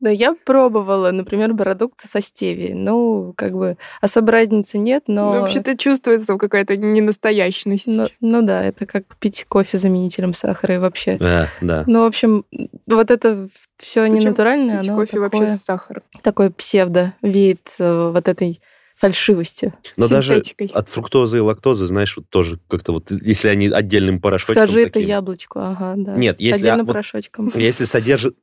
Да, 0.00 0.10
я 0.10 0.34
пробовала, 0.44 1.10
например, 1.10 1.54
продукты 1.54 2.08
со 2.08 2.20
стевией. 2.20 2.74
Ну, 2.74 3.34
как 3.36 3.52
бы 3.52 3.76
особой 4.00 4.30
разницы 4.30 4.78
нет, 4.78 5.04
но... 5.06 5.34
Ну, 5.34 5.40
вообще-то 5.40 5.76
чувствуется 5.76 6.36
какая-то 6.36 6.76
ненастоящность. 6.76 7.86
Ну, 7.86 8.04
ну 8.20 8.42
да, 8.42 8.62
это 8.64 8.86
как 8.86 9.16
пить 9.16 9.44
кофе 9.48 9.78
заменителем 9.78 10.34
сахара 10.34 10.76
и 10.76 10.78
вообще. 10.78 11.16
Да, 11.18 11.48
да. 11.60 11.84
Ну, 11.86 12.04
в 12.04 12.06
общем, 12.06 12.44
вот 12.86 13.10
это 13.10 13.48
все 13.76 14.06
не 14.06 14.20
натуральное, 14.20 14.80
оно 14.80 14.96
кофе 14.96 15.20
такое, 15.20 15.40
вообще 15.40 15.56
с 15.56 15.64
сахаром. 15.64 16.02
Такой 16.22 16.50
псевдо 16.50 17.12
веет 17.22 17.74
э, 17.78 18.10
вот 18.12 18.28
этой 18.28 18.60
фальшивостью. 18.96 19.74
Но 19.98 20.08
даже 20.08 20.42
от 20.72 20.88
фруктозы 20.88 21.36
и 21.36 21.40
лактозы, 21.40 21.86
знаешь, 21.86 22.16
вот 22.16 22.28
тоже 22.30 22.58
как-то 22.68 22.92
вот, 22.92 23.10
если 23.10 23.48
они 23.48 23.68
отдельным 23.68 24.20
порошочком 24.20 24.54
Скажи 24.54 24.84
таким... 24.84 24.88
это 24.88 25.00
яблочку, 25.00 25.58
ага, 25.60 25.94
да. 25.96 26.16
Нет, 26.16 26.36
если... 26.40 26.60
Отдельным 26.60 26.80
а, 26.80 26.84
вот, 26.84 26.92
порошочком. 26.92 27.52
Если 27.54 27.84
содержит... 27.84 28.36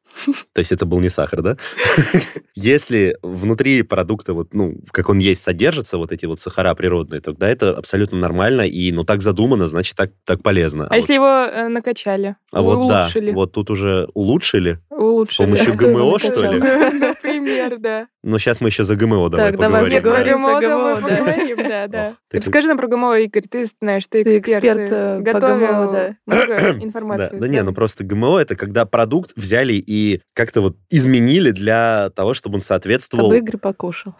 То 0.54 0.60
есть 0.60 0.72
это 0.72 0.86
был 0.86 1.00
не 1.00 1.10
сахар, 1.10 1.42
да? 1.42 1.58
Если 2.56 3.18
внутри 3.24 3.82
продукта, 3.82 4.34
вот, 4.34 4.54
ну, 4.54 4.76
как 4.92 5.10
он 5.10 5.18
есть, 5.18 5.42
содержатся 5.42 5.98
вот 5.98 6.12
эти 6.12 6.28
вот 6.28 6.40
сахара 6.40 6.76
природные, 6.76 7.20
тогда 7.20 7.50
это 7.50 7.76
абсолютно 7.76 8.20
нормально, 8.20 8.62
и, 8.62 8.92
ну, 8.92 9.04
так 9.04 9.22
задумано, 9.22 9.66
значит, 9.66 9.96
так, 9.96 10.12
так 10.24 10.44
полезно. 10.44 10.86
А, 10.86 10.94
а 10.94 10.96
если 10.98 11.18
вот... 11.18 11.26
его 11.26 11.52
э, 11.52 11.68
накачали? 11.68 12.36
А 12.52 12.62
вот 12.62 12.88
да, 12.88 13.10
вот 13.32 13.54
тут 13.54 13.72
уже 13.72 14.08
улучшили? 14.14 14.80
Улучшили. 14.92 15.34
С 15.34 15.38
помощью 15.38 15.74
ГМО, 15.78 16.20
что 16.20 16.52
ли? 16.52 16.60
Например, 16.60 17.80
да. 17.80 18.08
Но 18.22 18.38
сейчас 18.38 18.62
мы 18.62 18.70
еще 18.70 18.84
за 18.84 18.96
ГМО 18.96 19.30
давай 19.30 19.52
так, 19.52 19.60
поговорим. 19.60 19.90
Давай 19.90 20.02
поговорим 20.02 20.43
про 20.44 20.60
ГМО, 20.60 21.02
поговорим, 21.02 21.58
да, 21.58 21.88
да. 21.88 22.16
Расскажи 22.32 22.68
нам 22.68 22.78
про 22.78 22.88
ГМО, 22.88 23.18
Игорь, 23.20 23.44
ты 23.50 23.66
знаешь, 23.66 24.06
ты 24.08 24.22
эксперт. 24.22 24.64
Ты 24.64 24.86
эксперт 24.86 25.22
готовил 25.22 25.60
да. 25.60 25.74
много 25.74 26.18
информации. 26.84 27.36
Да, 27.36 27.40
да 27.40 27.48
не, 27.48 27.62
ну 27.64 27.74
просто 27.74 28.04
ГМО 28.04 28.40
это 28.40 28.56
когда 28.56 28.86
продукт 28.86 29.32
взяли 29.36 29.74
и 29.74 30.22
как-то 30.34 30.62
вот 30.62 30.78
изменили 30.90 31.52
для 31.52 32.12
того, 32.16 32.34
чтобы 32.34 32.56
он 32.56 32.62
соответствовал... 32.62 33.32
Чтобы 33.32 33.38
Игорь 33.38 33.58
покушал. 33.58 34.16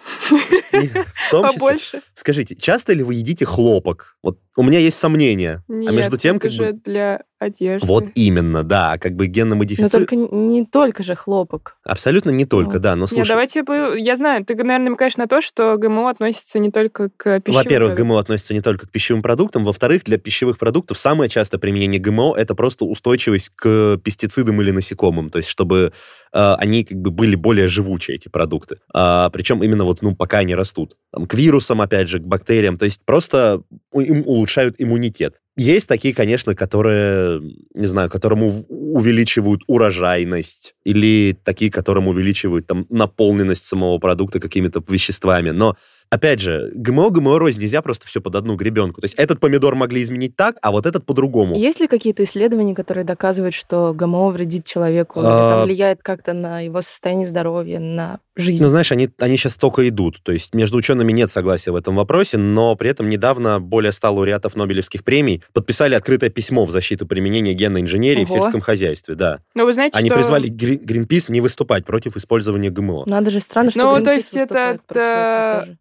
Побольше. 1.32 2.02
Скажите, 2.14 2.56
часто 2.56 2.94
ли 2.94 3.04
вы 3.04 3.16
едите 3.16 3.46
хлопок? 3.46 4.18
Вот 4.24 4.40
у 4.56 4.64
меня 4.64 4.80
есть 4.80 4.98
сомнения. 4.98 5.64
Нет, 5.68 5.90
а 5.90 5.96
между 5.96 6.18
тем, 6.18 6.38
это 6.38 6.44
как 6.44 6.52
же 6.52 6.72
бы... 6.72 6.80
для 6.84 7.22
одежды. 7.44 7.88
Вот 7.88 8.06
именно, 8.16 8.64
да, 8.64 8.98
как 8.98 9.16
бы 9.16 9.28
генно 9.28 9.56
Но 9.56 9.90
только 9.90 10.16
не 10.16 10.66
только 10.66 11.04
же 11.04 11.16
хлопок. 11.16 11.78
Абсолютно 11.84 12.30
не 12.30 12.46
только, 12.46 12.76
Ну. 12.76 12.80
да, 12.80 12.96
но 12.96 13.08
слушай... 13.08 13.20
Нет, 13.20 13.28
давайте, 13.28 14.02
я 14.02 14.16
знаю, 14.16 14.46
ты, 14.46 14.56
наверное, 14.56 14.86
намекаешь 14.90 15.18
на 15.18 15.28
то, 15.28 15.42
что 15.42 15.78
ГМО 15.78 16.10
относится 16.10 16.60
не 16.60 16.72
только 16.72 17.10
к 17.10 17.40
пищевым 17.42 17.64
Во-первых. 17.64 17.96
ГМО 17.96 18.20
относится 18.20 18.54
не 18.54 18.62
только 18.62 18.88
к 18.88 18.92
пищевым 18.92 19.22
продуктам. 19.22 19.66
Во-вторых, 19.66 20.04
для 20.04 20.18
пищевых 20.18 20.58
продуктов 20.58 20.98
самое 20.98 21.30
частое 21.30 21.60
применение 21.60 22.00
ГМО 22.00 22.36
это 22.36 22.56
просто 22.56 22.86
устойчивость 22.86 23.52
к 23.56 23.98
пестицидам 24.04 24.62
или 24.62 24.72
насекомым. 24.72 25.30
То 25.30 25.38
есть, 25.38 25.50
чтобы 25.50 25.94
э, 26.32 26.54
они 26.58 26.84
как 26.84 26.98
бы 26.98 27.12
были 27.12 27.36
более 27.36 27.68
живучие, 27.68 28.16
эти 28.16 28.30
продукты. 28.30 28.78
А, 28.94 29.30
причем 29.30 29.64
именно 29.64 29.84
вот, 29.84 30.02
ну, 30.02 30.16
пока 30.16 30.40
они 30.40 30.56
растут. 30.56 30.96
Там, 31.12 31.26
к 31.26 31.34
вирусам, 31.34 31.82
опять 31.82 32.08
же, 32.08 32.20
к 32.20 32.24
бактериям. 32.24 32.78
То 32.78 32.86
есть 32.86 33.02
просто 33.06 33.62
им 33.94 34.24
улучшают 34.44 34.76
иммунитет. 34.78 35.36
Есть 35.56 35.88
такие, 35.88 36.14
конечно, 36.14 36.56
которые, 36.56 37.42
не 37.74 37.88
знаю, 37.88 38.10
которым 38.10 38.44
ув- 38.44 38.66
увеличивают 38.70 39.62
урожайность, 39.68 40.76
или 40.84 41.38
такие, 41.44 41.72
которым 41.72 42.08
увеличивают 42.08 42.68
там 42.68 42.86
наполненность 42.90 43.66
самого 43.66 43.98
продукта 44.00 44.40
какими-то 44.40 44.84
веществами. 44.88 45.52
Но 45.52 45.76
Опять 46.10 46.40
же, 46.40 46.72
ГМО, 46.76 47.10
ГМО 47.10 47.40
рознь, 47.40 47.60
нельзя 47.60 47.82
просто 47.82 48.08
все 48.08 48.22
под 48.22 48.36
одну 48.36 48.56
гребенку. 48.56 49.02
То 49.02 49.06
есть 49.06 49.16
этот 49.16 49.40
помидор 49.40 49.74
могли 49.76 50.02
изменить 50.04 50.36
так, 50.36 50.58
а 50.62 50.72
вот 50.72 50.86
этот 50.86 51.06
по-другому. 51.06 51.56
Есть 51.56 51.80
ли 51.80 51.88
какие-то 51.88 52.24
исследования, 52.24 52.76
которые 52.76 53.04
доказывают, 53.04 53.54
что 53.56 53.94
ГМО 53.94 54.30
вредит 54.30 54.66
человеку, 54.66 55.20
или 55.22 55.28
А. 55.28 55.52
там 55.54 55.66
влияет 55.66 56.04
как-то 56.04 56.34
на 56.34 56.60
его 56.62 56.82
состояние 56.82 57.26
здоровья, 57.26 57.80
на 57.80 58.20
жизнь? 58.36 58.64
Ну, 58.64 58.70
знаешь, 58.70 58.92
они, 58.92 59.10
они 59.20 59.38
сейчас 59.38 59.56
только 59.56 59.88
идут. 59.90 60.22
То 60.24 60.32
есть 60.32 60.54
между 60.54 60.78
учеными 60.78 61.12
нет 61.12 61.32
согласия 61.32 61.72
в 61.72 61.76
этом 61.76 61.96
вопросе, 61.96 62.38
но 62.38 62.76
при 62.76 62.90
этом 62.92 63.10
недавно 63.10 63.60
более 63.60 63.92
100 63.92 64.14
лауреатов 64.14 64.56
Нобелевских 64.56 65.04
премий 65.04 65.42
подписали 65.54 65.96
открытое 65.96 66.30
письмо 66.30 66.66
в 66.66 66.72
защиту 66.72 67.08
применения 67.08 67.54
генной 67.54 67.82
инженерии 67.82 68.26
в 68.26 68.32
Ого. 68.32 68.42
сельском 68.42 68.62
хозяйстве. 68.62 69.16
Да. 69.16 69.40
Но 69.56 69.66
вы 69.66 69.74
знаете, 69.74 69.98
Они 69.98 70.10
что... 70.10 70.16
призвали 70.16 70.48
Гри- 70.50 70.78
Гринпис 70.84 71.30
не 71.30 71.42
выступать 71.42 71.86
против 71.86 72.16
использования 72.18 72.70
ГМО. 72.70 73.04
Надо 73.08 73.32
же 73.32 73.40
странно, 73.40 73.72
что 73.72 73.82
Ну, 73.82 74.04
то 74.04 74.12
Greenpeace 74.12 74.16
есть 74.16 74.34
выступает 74.34 74.76
это- 74.76 74.84
против 74.88 75.02
этого 75.02 75.60
тоже. 75.66 75.78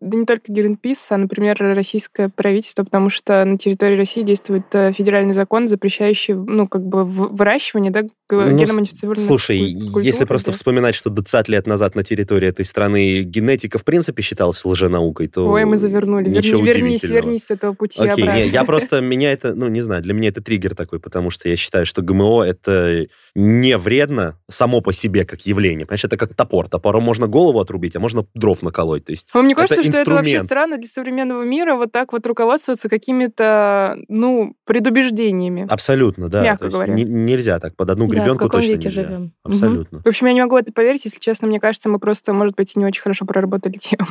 Да 0.00 0.18
не 0.18 0.24
только 0.26 0.52
Greenpeace, 0.52 0.96
а, 1.10 1.16
например, 1.16 1.56
российское 1.58 2.28
правительство, 2.28 2.84
потому 2.84 3.08
что 3.10 3.44
на 3.44 3.58
территории 3.58 3.96
России 3.96 4.22
действует 4.22 4.64
э, 4.74 4.92
федеральный 4.92 5.34
закон, 5.34 5.68
запрещающий, 5.68 6.34
ну, 6.34 6.66
как 6.68 6.86
бы 6.86 7.04
выращивание, 7.04 7.90
да, 7.92 8.02
Ну, 8.28 8.56
геномодифицированных 8.56 9.24
Слушай, 9.24 9.58
куль- 9.58 9.82
культур, 9.84 10.02
если 10.02 10.24
просто 10.24 10.50
да. 10.50 10.56
вспоминать, 10.56 10.94
что 10.96 11.10
20 11.10 11.48
лет 11.48 11.66
назад 11.66 11.94
на 11.94 12.02
территории 12.02 12.48
этой 12.48 12.64
страны 12.64 13.22
генетика 13.22 13.78
в 13.78 13.84
принципе 13.84 14.22
считалась 14.22 14.64
лженаукой, 14.64 15.28
то 15.28 15.46
Ой, 15.48 15.64
мы 15.64 15.78
завернули. 15.78 16.24
Верни- 16.28 16.38
ничего 16.38 16.62
вернись, 16.64 17.02
удивительного. 17.04 17.14
вернись 17.24 17.44
с 17.44 17.50
этого 17.52 17.72
пути 17.74 18.00
Окей, 18.02 18.24
обратно. 18.24 18.38
не, 18.40 18.48
я 18.48 18.64
просто, 18.64 19.00
меня 19.00 19.32
это, 19.32 19.54
ну, 19.54 19.68
не 19.68 19.80
знаю, 19.80 20.02
для 20.02 20.12
меня 20.12 20.28
это 20.30 20.42
триггер 20.42 20.74
такой, 20.74 20.98
потому 20.98 21.30
что 21.30 21.48
я 21.48 21.54
считаю, 21.56 21.86
что 21.86 22.02
ГМО 22.02 22.42
это 22.44 23.06
не 23.36 23.76
вредно 23.78 24.36
само 24.50 24.80
по 24.80 24.92
себе 24.92 25.24
как 25.24 25.42
явление. 25.42 25.86
Понимаешь, 25.86 26.04
это 26.04 26.16
как 26.16 26.34
топор. 26.34 26.68
Топором 26.68 27.02
можно 27.04 27.26
голову 27.28 27.60
отрубить, 27.60 27.94
а 27.96 28.00
можно 28.00 28.24
дров 28.34 28.62
наколоть. 28.62 29.04
То 29.04 29.12
есть 29.12 29.28
А 29.32 29.42
Мне 29.42 29.54
кажется, 29.56 29.80
это 29.80 29.90
что 29.92 30.00
это 30.02 30.14
вообще 30.14 30.40
странно 30.40 30.76
для 30.78 30.86
современного 30.88 31.42
мира 31.42 31.74
вот 31.74 31.92
так 31.92 32.12
вот 32.12 32.26
руководствоваться 32.26 32.88
какими-то, 32.88 33.96
ну, 34.08 34.54
предубеждениями. 34.64 35.66
абсолютно, 35.68 36.28
да. 36.28 36.42
Мягко 36.42 36.68
говоря. 36.68 36.92
не- 36.94 37.04
нельзя 37.04 37.58
так 37.58 37.74
под 37.76 37.90
одну 37.90 38.06
Да, 38.06 38.12
в 38.12 38.14
гребенку 38.16 38.44
каком 38.44 38.60
точно 38.60 38.72
веке 38.74 38.88
нельзя. 38.88 39.02
живем? 39.02 39.32
Абсолютно. 39.42 40.00
В 40.04 40.06
общем, 40.06 40.26
я 40.28 40.32
не 40.34 40.40
могу 40.42 40.56
это 40.56 40.72
поверить, 40.72 41.04
если 41.04 41.18
честно. 41.18 41.48
Мне 41.48 41.58
кажется, 41.60 41.88
мы 41.88 41.98
просто, 41.98 42.32
может 42.32 42.54
быть, 42.56 42.74
не 42.76 42.84
очень 42.84 43.02
хорошо 43.02 43.24
проработали 43.26 43.74
тему. 43.78 44.06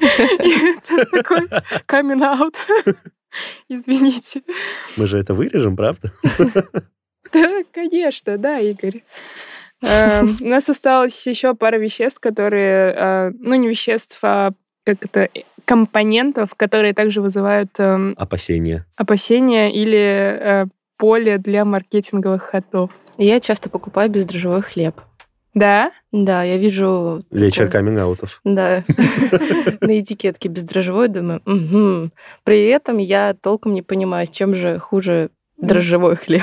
Это 0.00 1.06
такой 1.10 1.48
камин 1.86 2.22
аут. 2.22 2.56
Извините. 3.68 4.42
Мы 4.96 5.06
же 5.06 5.18
это 5.18 5.34
вырежем, 5.34 5.76
правда? 5.76 6.10
Да, 7.32 7.62
конечно, 7.72 8.38
да, 8.38 8.58
Игорь. 8.58 9.04
Эм, 9.82 10.36
У 10.40 10.46
нас 10.48 10.68
осталось 10.68 11.26
еще 11.26 11.54
пара 11.54 11.76
веществ, 11.76 12.18
которые, 12.20 12.92
э, 12.96 13.30
ну, 13.38 13.54
не 13.54 13.68
веществ, 13.68 14.18
а 14.22 14.50
как 14.84 15.04
это, 15.04 15.28
э, 15.34 15.42
компонентов, 15.64 16.54
которые 16.56 16.94
также 16.94 17.20
вызывают 17.20 17.70
эм, 17.78 18.14
Опасения. 18.18 18.86
опасения 18.96 19.72
или 19.72 19.98
э, 19.98 20.66
поле 20.96 21.38
для 21.38 21.64
маркетинговых 21.64 22.42
ходов. 22.42 22.90
Я 23.18 23.40
часто 23.40 23.70
покупаю 23.70 24.10
бездрожжевой 24.10 24.62
хлеб. 24.62 25.00
Да? 25.54 25.90
Да, 26.12 26.42
я 26.44 26.56
вижу... 26.58 27.22
Вечер 27.30 27.66
такое- 27.66 27.82
каминг-аутов. 27.82 28.40
Да. 28.44 28.84
На 29.80 29.98
этикетке 30.00 30.48
бездрожжевой, 30.48 31.08
думаю. 31.08 31.40
При 32.44 32.66
этом 32.66 32.98
я 32.98 33.34
толком 33.34 33.74
не 33.74 33.82
понимаю, 33.82 34.26
с 34.26 34.30
чем 34.30 34.54
же 34.54 34.78
хуже 34.78 35.30
дрожжевой 35.56 36.16
хлеб. 36.16 36.42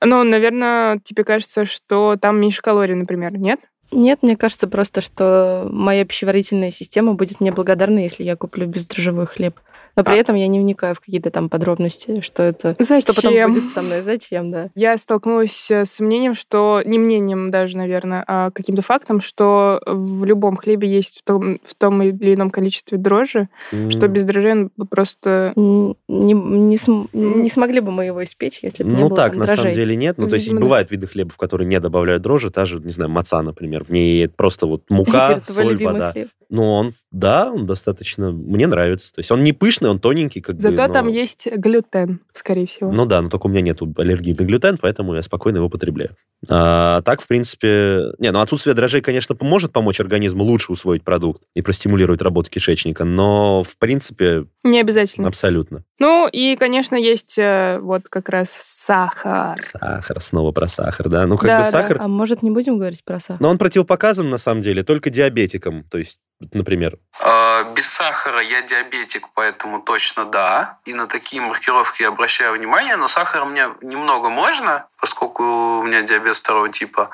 Ну, 0.00 0.22
наверное, 0.24 1.00
тебе 1.02 1.24
кажется, 1.24 1.64
что 1.64 2.16
там 2.20 2.40
меньше 2.40 2.62
калорий, 2.62 2.94
например, 2.94 3.36
нет? 3.38 3.60
Нет, 3.90 4.22
мне 4.22 4.36
кажется 4.36 4.68
просто, 4.68 5.00
что 5.00 5.66
моя 5.70 6.04
пищеварительная 6.04 6.70
система 6.70 7.14
будет 7.14 7.40
мне 7.40 7.52
благодарна, 7.52 8.00
если 8.00 8.22
я 8.22 8.36
куплю 8.36 8.66
бездрожжевой 8.66 9.26
хлеб. 9.26 9.58
Но 9.98 10.04
при 10.04 10.12
А- 10.12 10.16
этом 10.16 10.36
я 10.36 10.46
не 10.46 10.60
вникаю 10.60 10.94
в 10.94 11.00
какие-то 11.00 11.30
там 11.30 11.48
подробности, 11.48 12.20
что 12.20 12.44
это... 12.44 12.76
Зачем? 12.78 13.00
Что 13.00 13.14
потом 13.14 13.52
будет 13.52 13.68
со 13.68 13.82
мной, 13.82 14.00
зачем, 14.00 14.50
да. 14.52 14.70
Я 14.76 14.96
столкнулась 14.96 15.70
э, 15.72 15.84
с 15.84 15.98
мнением, 15.98 16.34
что 16.34 16.82
не 16.84 16.98
мнением 16.98 17.50
даже, 17.50 17.76
наверное, 17.76 18.22
а 18.26 18.52
каким-то 18.52 18.82
фактом, 18.82 19.20
что 19.20 19.80
в 19.86 20.24
любом 20.24 20.56
хлебе 20.56 20.88
есть 20.88 21.18
в 21.20 21.24
том, 21.24 21.58
в 21.64 21.74
том 21.74 22.00
или 22.02 22.34
ином 22.34 22.50
количестве 22.50 22.96
дрожжи, 22.96 23.48
что 23.90 24.06
без 24.06 24.24
дрожжей 24.24 24.52
он 24.52 24.70
бы 24.76 24.86
просто... 24.86 25.52
Не, 25.56 26.32
не, 26.32 26.76
см- 26.76 27.08
не 27.12 27.48
смогли 27.50 27.80
бы 27.80 27.90
мы 27.90 28.04
его 28.04 28.22
испечь, 28.22 28.60
если 28.62 28.84
бы 28.84 28.90
не 28.90 29.00
Ну 29.00 29.08
было 29.08 29.16
так, 29.16 29.32
там 29.32 29.40
на 29.40 29.46
самом 29.46 29.62
дрожжей. 29.62 29.74
деле 29.82 29.96
нет. 29.96 30.16
Ну, 30.16 30.28
то 30.28 30.34
есть 30.34 30.46
Видимо, 30.46 30.60
да. 30.60 30.64
бывают 30.66 30.90
виды 30.92 31.06
хлеба, 31.08 31.30
в 31.32 31.36
которые 31.36 31.66
не 31.66 31.80
добавляют 31.80 32.22
дрожжи, 32.22 32.50
та 32.50 32.64
же, 32.66 32.78
не 32.78 32.90
знаю, 32.92 33.10
маца, 33.10 33.42
например. 33.42 33.82
В 33.84 33.90
ней 33.90 34.28
просто 34.28 34.66
вот 34.66 34.84
мука, 34.90 35.40
соль, 35.46 35.76
вода. 35.82 36.12
хлеб. 36.12 36.28
Ну, 36.50 36.64
он, 36.72 36.92
да, 37.12 37.52
он 37.52 37.66
достаточно, 37.66 38.30
мне 38.32 38.66
нравится. 38.66 39.12
То 39.12 39.18
есть 39.20 39.30
он 39.30 39.44
не 39.44 39.52
пышный, 39.52 39.90
он 39.90 39.98
тоненький, 39.98 40.40
как 40.40 40.56
бы. 40.56 40.62
Зато 40.62 40.86
но- 40.86 40.92
там 40.92 41.08
есть 41.08 41.46
глютен, 41.56 42.20
скорее 42.32 42.66
всего. 42.66 42.90
Ну 42.90 43.04
да, 43.04 43.20
но 43.20 43.28
только 43.28 43.46
у 43.46 43.50
меня 43.50 43.60
нет 43.60 43.80
аллергии 43.96 44.32
на 44.38 44.44
глютен, 44.44 44.78
поэтому 44.78 45.14
я 45.14 45.22
спокойно 45.22 45.58
его 45.58 45.68
потребляю. 45.68 46.16
А, 46.48 47.02
так, 47.02 47.20
в 47.20 47.26
принципе... 47.26 48.12
Не, 48.18 48.30
ну 48.30 48.40
отсутствие 48.40 48.74
дрожжей, 48.74 49.00
конечно, 49.00 49.34
поможет 49.34 49.72
помочь 49.72 50.00
организму 50.00 50.44
лучше 50.44 50.72
усвоить 50.72 51.02
продукт 51.02 51.42
и 51.54 51.62
простимулировать 51.62 52.22
работу 52.22 52.48
кишечника, 52.50 53.04
но, 53.04 53.62
в 53.64 53.76
принципе, 53.76 54.46
Не 54.64 54.80
обязательно. 54.80 55.28
абсолютно. 55.28 55.82
Ну 55.98 56.28
и, 56.28 56.54
конечно, 56.56 56.94
есть 56.94 57.38
э, 57.38 57.78
вот 57.82 58.04
как 58.08 58.28
раз 58.28 58.50
сахар. 58.50 59.58
Сахар, 59.60 60.20
снова 60.20 60.52
про 60.52 60.68
сахар, 60.68 61.08
да? 61.08 61.26
Ну, 61.26 61.36
как 61.36 61.46
Да, 61.48 61.58
бы 61.58 61.64
да. 61.64 61.70
сахар... 61.70 61.96
А 62.00 62.08
может, 62.08 62.42
не 62.42 62.50
будем 62.50 62.78
говорить 62.78 63.04
про 63.04 63.18
сахар? 63.20 63.42
Но 63.42 63.50
он 63.50 63.58
противопоказан, 63.58 64.30
на 64.30 64.38
самом 64.38 64.60
деле, 64.62 64.82
только 64.84 65.10
диабетикам. 65.10 65.84
То 65.90 65.98
есть, 65.98 66.18
например, 66.40 66.98
А, 67.20 67.64
Без 67.74 67.88
сахара 67.88 68.40
я 68.40 68.62
диабетик, 68.62 69.28
поэтому 69.34 69.80
точно 69.80 70.24
да. 70.24 70.78
И 70.84 70.94
на 70.94 71.06
такие 71.06 71.42
маркировки 71.42 72.02
я 72.02 72.08
обращаю 72.08 72.52
внимание, 72.54 72.96
но 72.96 73.08
сахара 73.08 73.44
мне 73.44 73.68
немного 73.82 74.28
можно, 74.28 74.86
поскольку 75.00 75.42
у 75.78 75.82
меня 75.82 76.02
диабет 76.02 76.36
второго 76.36 76.68
типа. 76.68 77.10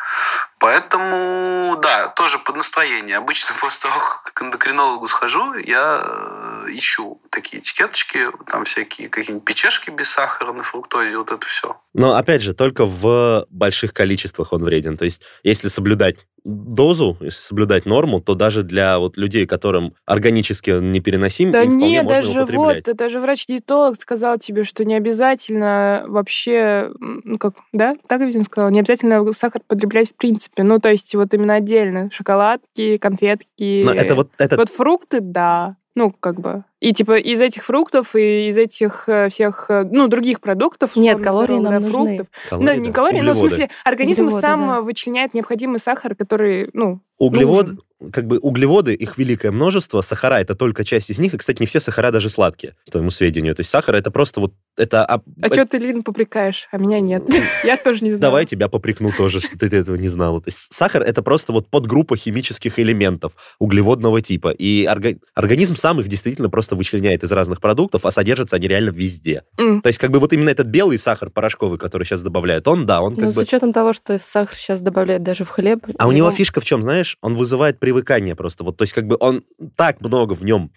Поэтому, 0.59 1.77
да, 1.83 2.09
тоже 2.09 2.39
под 2.39 2.57
настроение. 2.57 3.19
Обычно 3.19 3.55
после 3.61 3.89
того, 3.89 4.01
как 4.01 4.33
к 4.33 4.43
эндокринологу 4.43 5.07
схожу, 5.07 5.55
я 5.55 6.03
э, 6.03 6.67
ищу 6.71 7.21
такие 7.31 7.61
этикеточки, 7.61 8.29
там 8.47 8.65
всякие 8.65 9.09
какие-нибудь 9.09 9.45
печешки 9.45 9.91
без 9.91 10.09
сахара 10.09 10.53
на 10.53 10.63
фруктозе, 10.63 11.19
вот 11.19 11.31
это 11.31 11.47
все. 11.47 11.77
Но, 11.93 12.17
опять 12.17 12.43
же, 12.43 12.55
только 12.55 12.87
в 12.87 13.47
больших 13.51 13.93
количествах 13.93 14.53
он 14.53 14.65
вреден. 14.65 14.97
То 14.97 15.05
есть, 15.05 15.23
если 15.43 15.69
соблюдать 15.69 16.17
дозу, 16.45 17.17
если 17.21 17.41
соблюдать 17.41 17.87
норму, 17.87 18.21
то 18.21 18.35
даже 18.35 18.63
для 18.63 18.99
вот 18.99 19.17
людей, 19.17 19.47
которым 19.47 19.95
органически 20.05 20.71
он 20.73 20.93
непереносим, 20.93 21.51
Да 21.51 21.63
им 21.63 21.79
вполне 21.79 21.89
нет, 21.89 22.05
можно 22.05 22.17
даже 22.17 22.31
его 22.31 22.41
потреблять. 22.47 22.87
вот, 22.87 22.97
даже 22.97 23.21
врач-диетолог 23.21 23.97
сказал 23.97 24.39
тебе, 24.39 24.65
что 24.65 24.85
не 24.85 24.95
обязательно 24.95 26.05
вообще, 26.07 26.91
ну 26.99 27.39
как, 27.39 27.55
да, 27.75 27.95
так 28.07 28.21
ведь 28.21 28.37
он 28.37 28.45
сказал, 28.45 28.71
не 28.71 28.81
обязательно 28.81 29.33
сахар 29.33 29.61
потреблять 29.67 30.11
в 30.11 30.15
принципе. 30.15 30.63
Ну, 30.63 30.79
то 30.79 30.91
есть 30.91 31.15
вот 31.15 31.35
именно 31.35 31.55
отдельно. 31.55 32.09
Шоколадки, 32.13 32.97
конфетки. 32.97 33.83
Но 33.85 33.93
это 33.93 34.15
вот 34.15 34.31
этот 34.39 34.59
Вот 34.59 34.69
фрукты, 34.69 35.19
да. 35.21 35.77
Ну, 35.97 36.13
как 36.19 36.41
бы. 36.41 36.65
И 36.81 36.93
типа 36.93 37.19
из 37.19 37.41
этих 37.41 37.65
фруктов 37.65 38.17
и 38.17 38.49
из 38.49 38.59
этих 38.59 39.09
э, 39.09 39.29
всех, 39.29 39.67
э, 39.69 39.85
ну, 39.89 40.09
других 40.09 40.41
продуктов. 40.41 40.97
Нет, 40.97 41.21
калории 41.21 41.59
нам 41.59 41.75
да, 41.75 41.81
нужны. 41.81 41.91
фруктов. 41.91 42.27
калории, 42.49 42.67
да, 42.67 42.77
не 42.77 42.93
калории, 42.93 43.21
но 43.21 43.33
в 43.33 43.37
углеводы. 43.37 43.49
смысле 43.49 43.71
организм 43.85 44.25
Углеводы, 44.25 44.41
сам 44.41 44.61
да. 44.61 44.81
вычленяет 44.81 45.35
необходимый 45.35 45.79
сахар, 45.79 46.17
который, 46.17 46.69
ну, 46.73 47.01
Углевод, 47.19 47.67
нужен. 48.01 48.13
как 48.13 48.27
бы 48.27 48.39
углеводы, 48.39 48.93
их 48.95 49.17
великое 49.19 49.51
множество, 49.53 50.01
сахара 50.01 50.41
это 50.41 50.55
только 50.57 50.85
часть 50.85 51.11
из 51.11 51.19
них, 51.21 51.33
и, 51.35 51.37
кстати, 51.39 51.61
не 51.61 51.67
все 51.67 51.79
сахара 51.81 52.11
даже 52.11 52.29
сладкие, 52.29 52.75
к 52.87 52.91
твоему 52.91 53.11
сведению. 53.11 53.55
То 53.55 53.61
есть 53.61 53.71
сахар 53.71 53.95
это 53.95 54.11
просто 54.11 54.41
вот, 54.41 54.53
это... 54.77 55.05
об- 55.07 55.23
А 55.41 55.47
что 55.47 55.65
ты, 55.65 55.79
Лин, 55.79 56.03
попрекаешь, 56.03 56.67
а 56.73 56.79
меня 56.79 56.99
нет? 57.01 57.23
Я 57.65 57.77
тоже 57.77 58.03
не 58.05 58.11
знаю. 58.11 58.21
Давай 58.21 58.45
тебя 58.47 58.69
попрекну 58.69 59.11
тоже, 59.17 59.41
что 59.41 59.57
ты 59.57 59.67
этого 59.75 59.95
не 59.95 60.09
знала. 60.09 60.41
То 60.41 60.49
есть 60.49 60.73
сахар 60.73 61.03
это 61.03 61.23
просто 61.23 61.53
вот 61.53 61.69
подгруппа 61.71 62.17
химических 62.17 62.81
элементов 62.81 63.33
углеводного 63.61 64.21
типа. 64.21 64.49
И 64.51 64.85
орга- 64.85 65.19
организм 65.35 65.77
сам 65.77 66.01
их 66.01 66.09
действительно 66.09 66.51
просто 66.51 66.75
вычленяет 66.75 67.23
из 67.23 67.31
разных 67.31 67.61
продуктов, 67.61 68.05
а 68.05 68.11
содержатся 68.11 68.57
они 68.57 68.67
реально 68.67 68.91
везде. 68.91 69.45
То 69.57 69.87
есть 69.87 70.01
как 70.01 70.11
бы 70.11 70.19
вот 70.19 70.33
именно 70.33 70.51
этот 70.51 70.67
белый 70.67 70.99
сахар 70.99 71.31
порошковый, 71.31 71.79
который 71.79 72.03
сейчас 72.05 72.23
добавляют, 72.23 72.67
он, 72.67 72.87
да, 72.87 73.01
он 73.03 73.15
как 73.15 73.25
Ну, 73.27 73.31
бы... 73.33 73.45
с 73.45 73.47
учетом 73.49 73.73
того, 73.73 73.93
что 73.93 74.19
сахар 74.19 74.57
сейчас 74.57 74.83
добавляют 74.83 75.23
даже 75.23 75.45
в 75.45 75.49
хлеб. 75.51 75.87
А 75.97 76.09
у 76.09 76.13
него 76.13 76.27
его- 76.29 76.37
фишка 76.37 76.61
в 76.61 76.65
чем, 76.65 76.83
знаешь? 76.83 77.04
Он 77.21 77.37
вызывает 77.37 77.79
привыкание 77.79 78.35
просто. 78.35 78.65
Вот, 78.65 78.77
то 78.77 78.83
есть 78.83 78.93
как 78.93 79.07
бы 79.07 79.17
он 79.19 79.45
так 79.77 80.01
много 80.01 80.35
в 80.35 80.45
нем 80.45 80.71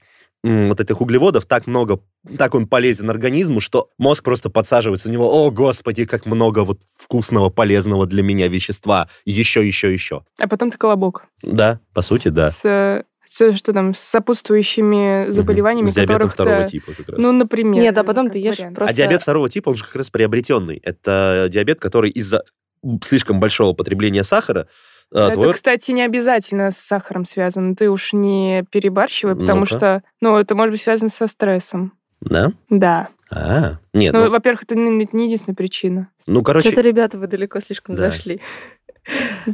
вот 0.44 0.80
этих 0.80 1.02
углеводов, 1.02 1.46
так 1.46 1.68
много, 1.68 2.00
так 2.38 2.56
он 2.56 2.68
полезен 2.68 3.10
организму, 3.10 3.60
что 3.60 3.90
мозг 3.98 4.24
просто 4.24 4.50
подсаживается 4.50 5.10
на 5.10 5.14
него. 5.14 5.30
О, 5.46 5.52
господи, 5.52 6.06
как 6.06 6.26
много 6.26 6.60
вот 6.64 6.80
вкусного, 6.98 7.50
полезного 7.50 8.06
для 8.06 8.24
меня 8.24 8.48
вещества. 8.48 9.10
Еще, 9.26 9.66
еще, 9.66 9.92
еще. 9.92 10.24
А 10.40 10.48
потом 10.48 10.72
ты 10.72 10.78
колобок. 10.78 11.26
Да, 11.42 11.80
по 11.94 12.02
сути, 12.02 12.30
да. 12.30 12.52
С, 12.52 12.64
э, 12.66 13.04
с, 13.26 13.58
что 13.58 13.74
там, 13.74 13.94
с 13.94 14.00
сопутствующими 14.00 15.30
заболеваниями, 15.30 15.88
С 15.88 15.94
диабетом 15.94 16.30
второго 16.30 16.64
ты- 16.64 16.72
типа 16.72 16.92
как 16.96 17.10
раз. 17.10 17.20
Ну, 17.20 17.32
например. 17.32 17.82
Нет, 17.82 17.98
а 17.98 18.04
потом 18.04 18.30
ты 18.30 18.38
ешь 18.38 18.58
вариант. 18.58 18.76
просто... 18.76 18.94
А 18.94 18.96
диабет 18.96 19.22
второго 19.22 19.50
типа, 19.50 19.70
он 19.70 19.76
же 19.76 19.84
как 19.84 19.96
раз 19.96 20.10
приобретенный. 20.10 20.80
Это 20.84 21.48
диабет, 21.50 21.80
который 21.80 22.12
из-за 22.12 22.44
слишком 23.02 23.40
большого 23.40 23.74
потребления 23.74 24.24
сахара 24.24 24.68
э, 25.14 25.20
Это, 25.20 25.34
твой 25.34 25.54
кстати, 25.54 25.92
не 25.92 26.02
обязательно 26.04 26.72
с 26.72 26.78
сахаром 26.78 27.26
связано. 27.26 27.76
Ты 27.76 27.90
уж 27.90 28.14
не 28.14 28.64
перебарщивай, 28.72 29.36
потому 29.36 29.62
Ну-ка. 29.62 29.76
что, 29.78 30.04
ну, 30.22 30.38
это 30.38 30.56
может 30.56 30.72
быть 30.72 30.82
связано 30.82 31.10
со 31.10 31.28
стрессом. 31.28 31.94
Да? 32.22 32.52
Да. 32.70 33.10
А, 33.30 33.78
нет, 33.94 34.14
Ну, 34.14 34.26
ну, 34.26 34.30
во-первых, 34.32 34.64
это 34.64 34.76
не, 34.76 35.08
не 35.12 35.26
единственная 35.26 35.56
причина. 35.56 36.10
ну, 36.28 36.42
короче, 36.44 36.70
Что-то, 36.70 36.82
ребята, 36.82 37.18
вы 37.18 37.28
далеко 37.28 37.60
слишком 37.60 37.96
Да. 37.96 38.10
зашли. 38.10 38.42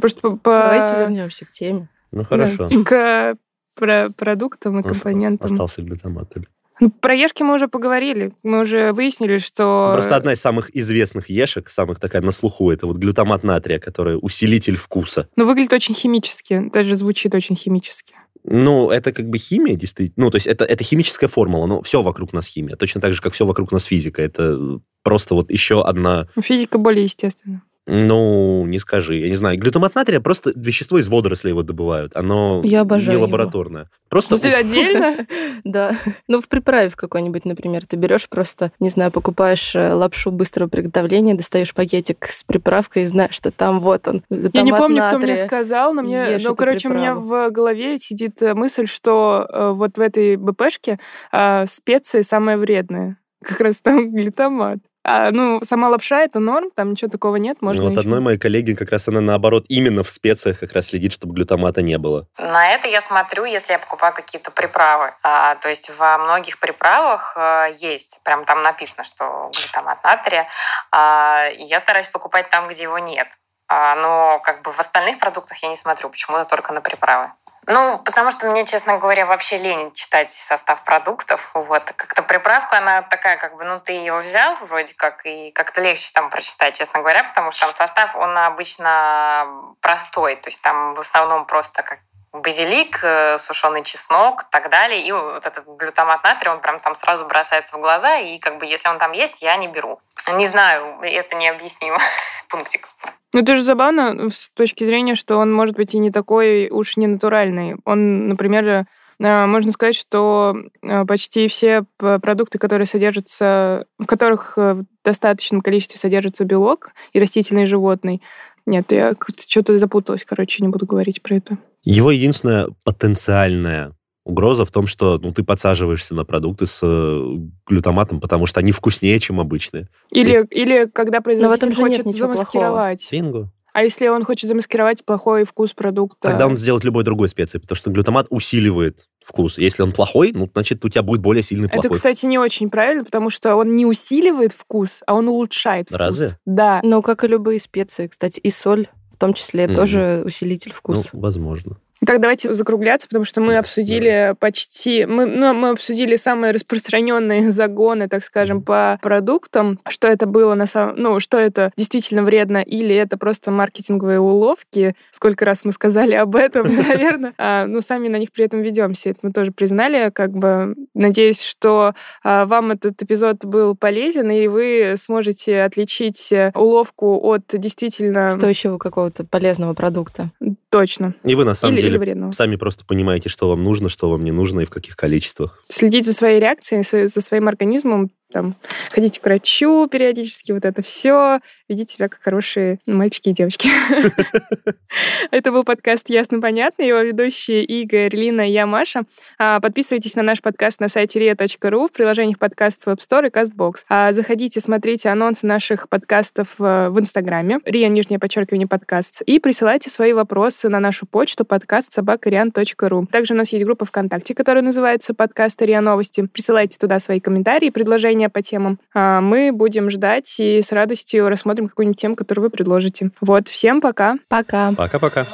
Просто 0.00 0.30
по, 0.30 0.50
Давайте 0.50 0.96
вернемся 0.98 1.44
к 1.44 1.50
теме. 1.50 1.88
ну, 2.12 2.24
хорошо. 2.24 2.68
к 2.84 3.36
про- 3.76 4.08
продуктам 4.16 4.80
и 4.80 4.82
компонентам. 4.82 5.50
Остался 5.52 5.82
глютамат. 5.82 6.32
Ну, 6.80 6.90
про 6.90 7.14
ешки 7.14 7.42
мы 7.42 7.54
уже 7.54 7.68
поговорили. 7.68 8.32
Мы 8.42 8.60
уже 8.60 8.92
выяснили, 8.92 9.38
что... 9.38 9.90
Просто 9.94 10.16
одна 10.16 10.32
из 10.32 10.40
самых 10.40 10.74
известных 10.74 11.30
ешек, 11.30 11.68
самых 11.68 12.00
такая 12.00 12.22
на 12.22 12.32
слуху, 12.32 12.70
это 12.70 12.86
вот 12.86 12.96
глютамат 12.96 13.44
натрия, 13.44 13.78
который 13.78 14.18
усилитель 14.20 14.76
вкуса. 14.76 15.28
Ну, 15.36 15.46
выглядит 15.46 15.72
очень 15.72 15.94
химически. 15.94 16.70
Даже 16.72 16.96
звучит 16.96 17.34
очень 17.34 17.56
химически. 17.56 18.14
Ну, 18.44 18.90
это 18.90 19.12
как 19.12 19.28
бы 19.28 19.38
химия, 19.38 19.74
действительно. 19.74 20.26
Ну, 20.26 20.30
то 20.30 20.36
есть 20.36 20.46
это, 20.46 20.64
это 20.64 20.84
химическая 20.84 21.28
формула, 21.28 21.66
но 21.66 21.82
все 21.82 22.02
вокруг 22.02 22.32
нас 22.32 22.46
химия. 22.46 22.76
Точно 22.76 23.00
так 23.00 23.14
же, 23.14 23.22
как 23.22 23.32
все 23.32 23.46
вокруг 23.46 23.72
нас 23.72 23.84
физика. 23.84 24.20
Это 24.20 24.80
просто 25.02 25.34
вот 25.34 25.50
еще 25.50 25.82
одна... 25.82 26.26
Физика 26.38 26.76
более 26.78 27.04
естественна. 27.04 27.62
Ну, 27.86 28.64
не 28.64 28.78
скажи. 28.78 29.16
Я 29.16 29.28
не 29.28 29.36
знаю. 29.36 29.58
Глютамат 29.58 29.94
натрия 29.94 30.20
просто 30.20 30.52
вещество 30.56 30.98
из 30.98 31.08
водорослей 31.08 31.50
его 31.50 31.62
добывают. 31.62 32.16
Оно 32.16 32.62
Я 32.64 32.80
обожаю 32.80 33.10
не 33.10 33.14
его. 33.22 33.26
лабораторное. 33.26 33.90
Просто 34.08 34.36
Слушай, 34.36 34.60
отдельно? 34.60 35.26
Да. 35.64 35.96
Ну, 36.28 36.40
в 36.40 36.48
приправе 36.48 36.90
в 36.90 36.96
какой-нибудь, 36.96 37.44
например, 37.46 37.86
ты 37.86 37.96
берешь 37.96 38.28
просто, 38.28 38.70
не 38.80 38.90
знаю, 38.90 39.10
покупаешь 39.10 39.74
э, 39.74 39.92
лапшу 39.94 40.30
быстрого 40.30 40.68
приготовления, 40.68 41.34
достаешь 41.34 41.72
пакетик 41.72 42.26
с 42.26 42.44
приправкой 42.44 43.04
и 43.04 43.06
знаешь, 43.06 43.34
что 43.34 43.50
там 43.50 43.80
вот 43.80 44.06
он. 44.06 44.22
Я 44.30 44.62
не 44.62 44.72
помню, 44.72 45.02
кто 45.08 45.18
мне 45.18 45.36
сказал, 45.36 45.94
но 45.94 46.02
мне, 46.02 46.38
ну, 46.42 46.54
короче, 46.54 46.88
у 46.88 46.92
меня 46.92 47.14
в 47.14 47.50
голове 47.50 47.98
сидит 47.98 48.42
э, 48.42 48.54
мысль, 48.54 48.86
что 48.86 49.46
э, 49.50 49.70
вот 49.74 49.96
в 49.96 50.00
этой 50.00 50.36
БПшке 50.36 50.98
э, 51.32 51.66
специи 51.66 52.22
самые 52.22 52.56
вредные. 52.56 53.16
Как 53.42 53.60
раз 53.60 53.80
там 53.80 54.10
глютамат. 54.14 54.78
А, 55.04 55.30
ну, 55.32 55.62
сама 55.62 55.90
лапша 55.90 56.22
это 56.22 56.38
норм, 56.40 56.70
там 56.70 56.92
ничего 56.92 57.10
такого 57.10 57.36
нет, 57.36 57.58
можно 57.60 57.82
вот 57.82 57.90
еще- 57.90 58.00
одной 58.00 58.20
моей 58.20 58.38
коллеги 58.38 58.72
как 58.72 58.90
раз 58.90 59.06
она 59.08 59.20
наоборот 59.20 59.66
именно 59.68 60.02
в 60.02 60.08
специях 60.08 60.58
как 60.60 60.72
раз 60.72 60.86
следит, 60.86 61.12
чтобы 61.12 61.34
глютамата 61.34 61.82
не 61.82 61.98
было. 61.98 62.26
На 62.38 62.70
это 62.72 62.88
я 62.88 63.02
смотрю, 63.02 63.44
если 63.44 63.74
я 63.74 63.78
покупаю 63.78 64.14
какие-то 64.14 64.50
приправы. 64.50 65.12
А, 65.22 65.56
то 65.56 65.68
есть 65.68 65.90
во 65.98 66.16
многих 66.18 66.58
приправах 66.58 67.34
а, 67.36 67.66
есть, 67.66 68.20
прям 68.24 68.44
там 68.44 68.62
написано, 68.62 69.04
что 69.04 69.50
глютамат 69.54 70.02
натрия. 70.02 70.46
А, 70.90 71.48
я 71.58 71.80
стараюсь 71.80 72.08
покупать 72.08 72.48
там, 72.48 72.68
где 72.68 72.84
его 72.84 72.98
нет. 72.98 73.28
А, 73.68 73.94
но 73.96 74.40
как 74.42 74.62
бы 74.62 74.72
в 74.72 74.80
остальных 74.80 75.18
продуктах 75.18 75.58
я 75.62 75.68
не 75.68 75.76
смотрю, 75.76 76.08
почему-то 76.08 76.44
только 76.48 76.72
на 76.72 76.80
приправы. 76.80 77.30
Ну, 77.66 77.98
потому 77.98 78.30
что 78.30 78.46
мне, 78.50 78.64
честно 78.64 78.98
говоря, 78.98 79.26
вообще 79.26 79.58
лень 79.58 79.92
читать 79.92 80.30
состав 80.30 80.84
продуктов. 80.84 81.50
Вот. 81.54 81.84
Как-то 81.96 82.22
приправка, 82.22 82.78
она 82.78 83.02
такая, 83.02 83.36
как 83.36 83.56
бы, 83.56 83.64
ну, 83.64 83.80
ты 83.80 83.92
ее 83.92 84.16
взял 84.18 84.54
вроде 84.54 84.94
как, 84.94 85.24
и 85.24 85.50
как-то 85.52 85.80
легче 85.80 86.10
там 86.12 86.30
прочитать, 86.30 86.76
честно 86.76 87.00
говоря, 87.00 87.24
потому 87.24 87.52
что 87.52 87.62
там 87.66 87.72
состав, 87.72 88.16
он 88.16 88.36
обычно 88.36 89.74
простой. 89.80 90.36
То 90.36 90.48
есть 90.48 90.62
там 90.62 90.94
в 90.94 91.00
основном 91.00 91.46
просто 91.46 91.82
как 91.82 92.00
базилик, 92.34 92.98
э, 93.02 93.38
сушеный 93.38 93.84
чеснок 93.84 94.42
и 94.42 94.46
так 94.50 94.68
далее. 94.68 95.06
И 95.06 95.12
вот 95.12 95.46
этот 95.46 95.64
глютамат 95.78 96.24
натрия, 96.24 96.52
он 96.52 96.60
прям 96.60 96.80
там 96.80 96.94
сразу 96.94 97.24
бросается 97.26 97.76
в 97.76 97.80
глаза, 97.80 98.16
и 98.16 98.38
как 98.38 98.58
бы 98.58 98.66
если 98.66 98.88
он 98.88 98.98
там 98.98 99.12
есть, 99.12 99.40
я 99.40 99.56
не 99.56 99.68
беру. 99.68 99.98
Не 100.34 100.46
знаю, 100.46 100.98
это 101.02 101.36
необъяснимо. 101.36 101.98
Пунктик. 102.48 102.88
Ну, 103.32 103.40
это 103.40 103.56
же 103.56 103.62
забавно 103.62 104.30
с 104.30 104.50
точки 104.50 104.84
зрения, 104.84 105.14
что 105.14 105.36
он 105.36 105.52
может 105.52 105.76
быть 105.76 105.94
и 105.94 105.98
не 105.98 106.10
такой 106.10 106.68
уж 106.70 106.96
не 106.96 107.06
натуральный. 107.06 107.76
Он, 107.84 108.28
например, 108.28 108.68
э, 108.68 109.46
можно 109.46 109.70
сказать, 109.70 109.94
что 109.94 110.56
э, 110.82 111.04
почти 111.04 111.46
все 111.46 111.84
продукты, 111.98 112.58
которые 112.58 112.86
содержатся, 112.86 113.86
в 113.98 114.06
которых 114.06 114.56
в 114.56 114.84
достаточном 115.04 115.60
количестве 115.60 115.98
содержится 115.98 116.44
белок 116.44 116.94
и 117.12 117.20
растительный, 117.20 117.62
и 117.62 117.66
животный. 117.66 118.22
Нет, 118.66 118.90
я 118.90 119.12
что-то 119.38 119.78
запуталась, 119.78 120.24
короче, 120.24 120.62
не 120.62 120.68
буду 120.68 120.86
говорить 120.86 121.22
про 121.22 121.36
это. 121.36 121.58
Его 121.84 122.10
единственная 122.10 122.68
потенциальная 122.82 123.92
угроза 124.24 124.64
в 124.64 124.70
том, 124.70 124.86
что 124.86 125.18
ну, 125.22 125.32
ты 125.32 125.44
подсаживаешься 125.44 126.14
на 126.14 126.24
продукты 126.24 126.66
с 126.66 126.80
э, 126.82 127.36
глютаматом, 127.66 128.20
потому 128.20 128.46
что 128.46 128.60
они 128.60 128.72
вкуснее, 128.72 129.20
чем 129.20 129.38
обычные. 129.38 129.88
Или, 130.12 130.46
или 130.50 130.86
когда 130.86 131.20
производитель 131.20 131.68
этом 131.68 131.72
же 131.72 131.82
нет 131.82 132.02
хочет 132.04 132.18
замаскировать. 132.18 133.06
Бинго. 133.12 133.50
А 133.74 133.82
если 133.82 134.06
он 134.06 134.24
хочет 134.24 134.48
замаскировать 134.48 135.04
плохой 135.04 135.44
вкус 135.44 135.72
продукта? 135.72 136.28
Тогда 136.28 136.46
он 136.46 136.56
сделает 136.56 136.84
любой 136.84 137.02
другой 137.02 137.28
специи, 137.28 137.58
потому 137.58 137.76
что 137.76 137.90
глютамат 137.90 138.28
усиливает 138.30 139.08
вкус. 139.26 139.58
Если 139.58 139.82
он 139.82 139.90
плохой, 139.90 140.30
ну, 140.32 140.48
значит, 140.52 140.84
у 140.84 140.88
тебя 140.88 141.02
будет 141.02 141.20
более 141.20 141.42
сильный 141.42 141.66
Это, 141.66 141.80
плохой. 141.80 141.96
кстати, 141.96 142.24
не 142.26 142.38
очень 142.38 142.70
правильно, 142.70 143.04
потому 143.04 143.30
что 143.30 143.56
он 143.56 143.74
не 143.74 143.84
усиливает 143.84 144.52
вкус, 144.52 145.02
а 145.08 145.14
он 145.14 145.28
улучшает 145.28 145.88
вкус. 145.88 145.98
Разве? 145.98 146.28
Да. 146.46 146.80
Ну, 146.84 147.02
как 147.02 147.24
и 147.24 147.26
любые 147.26 147.58
специи, 147.58 148.06
кстати, 148.06 148.38
и 148.38 148.50
соль 148.50 148.86
в 149.14 149.16
том 149.16 149.32
числе 149.32 149.66
Мгм. 149.66 149.74
тоже 149.76 150.22
усилитель 150.24 150.72
Ну, 150.72 150.76
вкуса. 150.78 151.08
возможно. 151.12 151.76
Так, 152.06 152.20
давайте 152.20 152.52
закругляться, 152.52 153.08
потому 153.08 153.24
что 153.24 153.40
мы 153.40 153.56
обсудили 153.56 154.34
почти... 154.38 155.06
Мы, 155.06 155.26
ну, 155.26 155.54
мы 155.54 155.70
обсудили 155.70 156.16
самые 156.16 156.52
распространенные 156.52 157.50
загоны, 157.50 158.08
так 158.08 158.22
скажем, 158.22 158.62
по 158.62 158.98
продуктам. 159.00 159.78
Что 159.88 160.08
это 160.08 160.26
было 160.26 160.54
на 160.54 160.66
самом... 160.66 160.96
Ну, 160.96 161.20
что 161.20 161.38
это 161.38 161.70
действительно 161.76 162.22
вредно, 162.22 162.58
или 162.58 162.94
это 162.94 163.16
просто 163.16 163.50
маркетинговые 163.50 164.20
уловки. 164.20 164.94
Сколько 165.12 165.44
раз 165.44 165.64
мы 165.64 165.72
сказали 165.72 166.14
об 166.14 166.36
этом, 166.36 166.66
наверное. 166.88 167.32
А, 167.38 167.66
Ну, 167.66 167.80
сами 167.80 168.08
на 168.08 168.16
них 168.16 168.32
при 168.32 168.44
этом 168.44 168.62
ведемся. 168.62 169.10
Это 169.10 169.20
мы 169.22 169.32
тоже 169.32 169.52
признали. 169.52 170.10
Как 170.10 170.30
бы 170.32 170.74
надеюсь, 170.94 171.42
что 171.42 171.94
а, 172.22 172.46
вам 172.46 172.72
этот 172.72 173.02
эпизод 173.02 173.44
был 173.44 173.74
полезен, 173.76 174.30
и 174.30 174.46
вы 174.48 174.94
сможете 174.96 175.62
отличить 175.62 176.32
э, 176.32 176.52
уловку 176.54 177.20
от 177.22 177.42
действительно... 177.52 178.28
Стоящего 178.28 178.78
какого-то 178.78 179.24
полезного 179.24 179.74
продукта. 179.74 180.30
Точно. 180.70 181.14
И 181.22 181.34
вы, 181.36 181.44
на 181.44 181.54
самом 181.54 181.76
Или, 181.76 181.86
или 181.86 181.93
деле, 181.94 182.12
вредного. 182.12 182.32
сами 182.32 182.56
просто 182.56 182.84
понимаете, 182.84 183.28
что 183.28 183.48
вам 183.48 183.64
нужно, 183.64 183.88
что 183.88 184.10
вам 184.10 184.24
не 184.24 184.32
нужно 184.32 184.60
и 184.60 184.64
в 184.64 184.70
каких 184.70 184.96
количествах. 184.96 185.62
следить 185.68 186.04
за 186.04 186.12
своей 186.12 186.40
реакцией, 186.40 186.82
за 186.82 187.08
за 187.08 187.20
своим 187.20 187.48
организмом, 187.48 188.10
там, 188.34 188.56
ходите 188.90 189.20
к 189.20 189.24
врачу 189.24 189.86
периодически, 189.86 190.50
вот 190.50 190.64
это 190.64 190.82
все, 190.82 191.38
ведите 191.68 191.94
себя 191.94 192.08
как 192.08 192.20
хорошие 192.20 192.80
мальчики 192.84 193.28
и 193.28 193.32
девочки. 193.32 193.68
Это 195.30 195.52
был 195.52 195.62
подкаст 195.62 196.10
«Ясно-понятно», 196.10 196.82
его 196.82 196.98
ведущие 196.98 197.62
Игорь, 197.64 198.14
Лина 198.14 198.48
и 198.48 198.52
я, 198.52 198.66
Маша. 198.66 199.04
А, 199.38 199.60
Подписывайтесь 199.60 200.16
на 200.16 200.22
наш 200.22 200.42
подкаст 200.42 200.80
на 200.80 200.88
сайте 200.88 201.20
ria.ru 201.20 201.86
в 201.86 201.92
приложениях 201.92 202.38
подкаст 202.40 202.82
с 202.82 202.86
Web 202.88 202.98
Store 202.98 203.28
и 203.28 203.30
CastBox. 203.30 203.84
А, 203.88 204.12
Заходите, 204.12 204.60
смотрите 204.60 205.08
анонсы 205.10 205.46
наших 205.46 205.88
подкастов 205.88 206.56
э, 206.58 206.88
в 206.88 206.98
Инстаграме, 206.98 207.60
ria, 207.64 207.88
нижнее 207.88 208.18
подчеркивание, 208.18 208.66
подкаст, 208.66 209.22
и 209.22 209.38
присылайте 209.38 209.90
свои 209.90 210.12
вопросы 210.12 210.68
на 210.68 210.80
нашу 210.80 211.06
почту 211.06 211.44
подкаст 211.44 211.92
собакариан.ру. 211.92 213.06
Также 213.06 213.34
у 213.34 213.36
нас 213.36 213.52
есть 213.52 213.64
группа 213.64 213.84
ВКонтакте, 213.84 214.34
которая 214.34 214.64
называется 214.64 215.14
«Подкаст 215.14 215.62
РИА 215.62 215.80
Новости». 215.80 216.26
Присылайте 216.26 216.78
туда 216.78 216.98
свои 216.98 217.20
комментарии, 217.20 217.70
предложения 217.70 218.23
по 218.28 218.42
темам. 218.42 218.78
А 218.94 219.20
Мы 219.20 219.52
будем 219.52 219.90
ждать 219.90 220.34
и 220.38 220.60
с 220.62 220.72
радостью 220.72 221.28
рассмотрим 221.28 221.68
какую-нибудь 221.68 222.00
тему, 222.00 222.16
которую 222.16 222.44
вы 222.44 222.50
предложите. 222.50 223.10
Вот, 223.20 223.48
всем 223.48 223.80
пока! 223.80 224.16
Пока. 224.28 224.72
Пока-пока. 224.76 225.24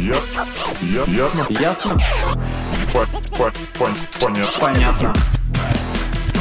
Ясно. 0.00 0.46
Ясно. 1.08 1.46
Ясно? 1.48 1.98
По- 2.92 3.06
по- 3.36 3.52
пон- 3.78 3.96
Понятно. 4.20 4.60
Понятно. 4.60 5.14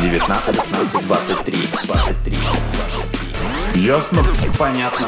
19, 0.02 0.56
15, 0.56 1.08
23, 1.08 1.68
23, 1.86 2.38
23. 3.74 3.82
Ясно. 3.82 4.24
Понятно. 4.58 5.08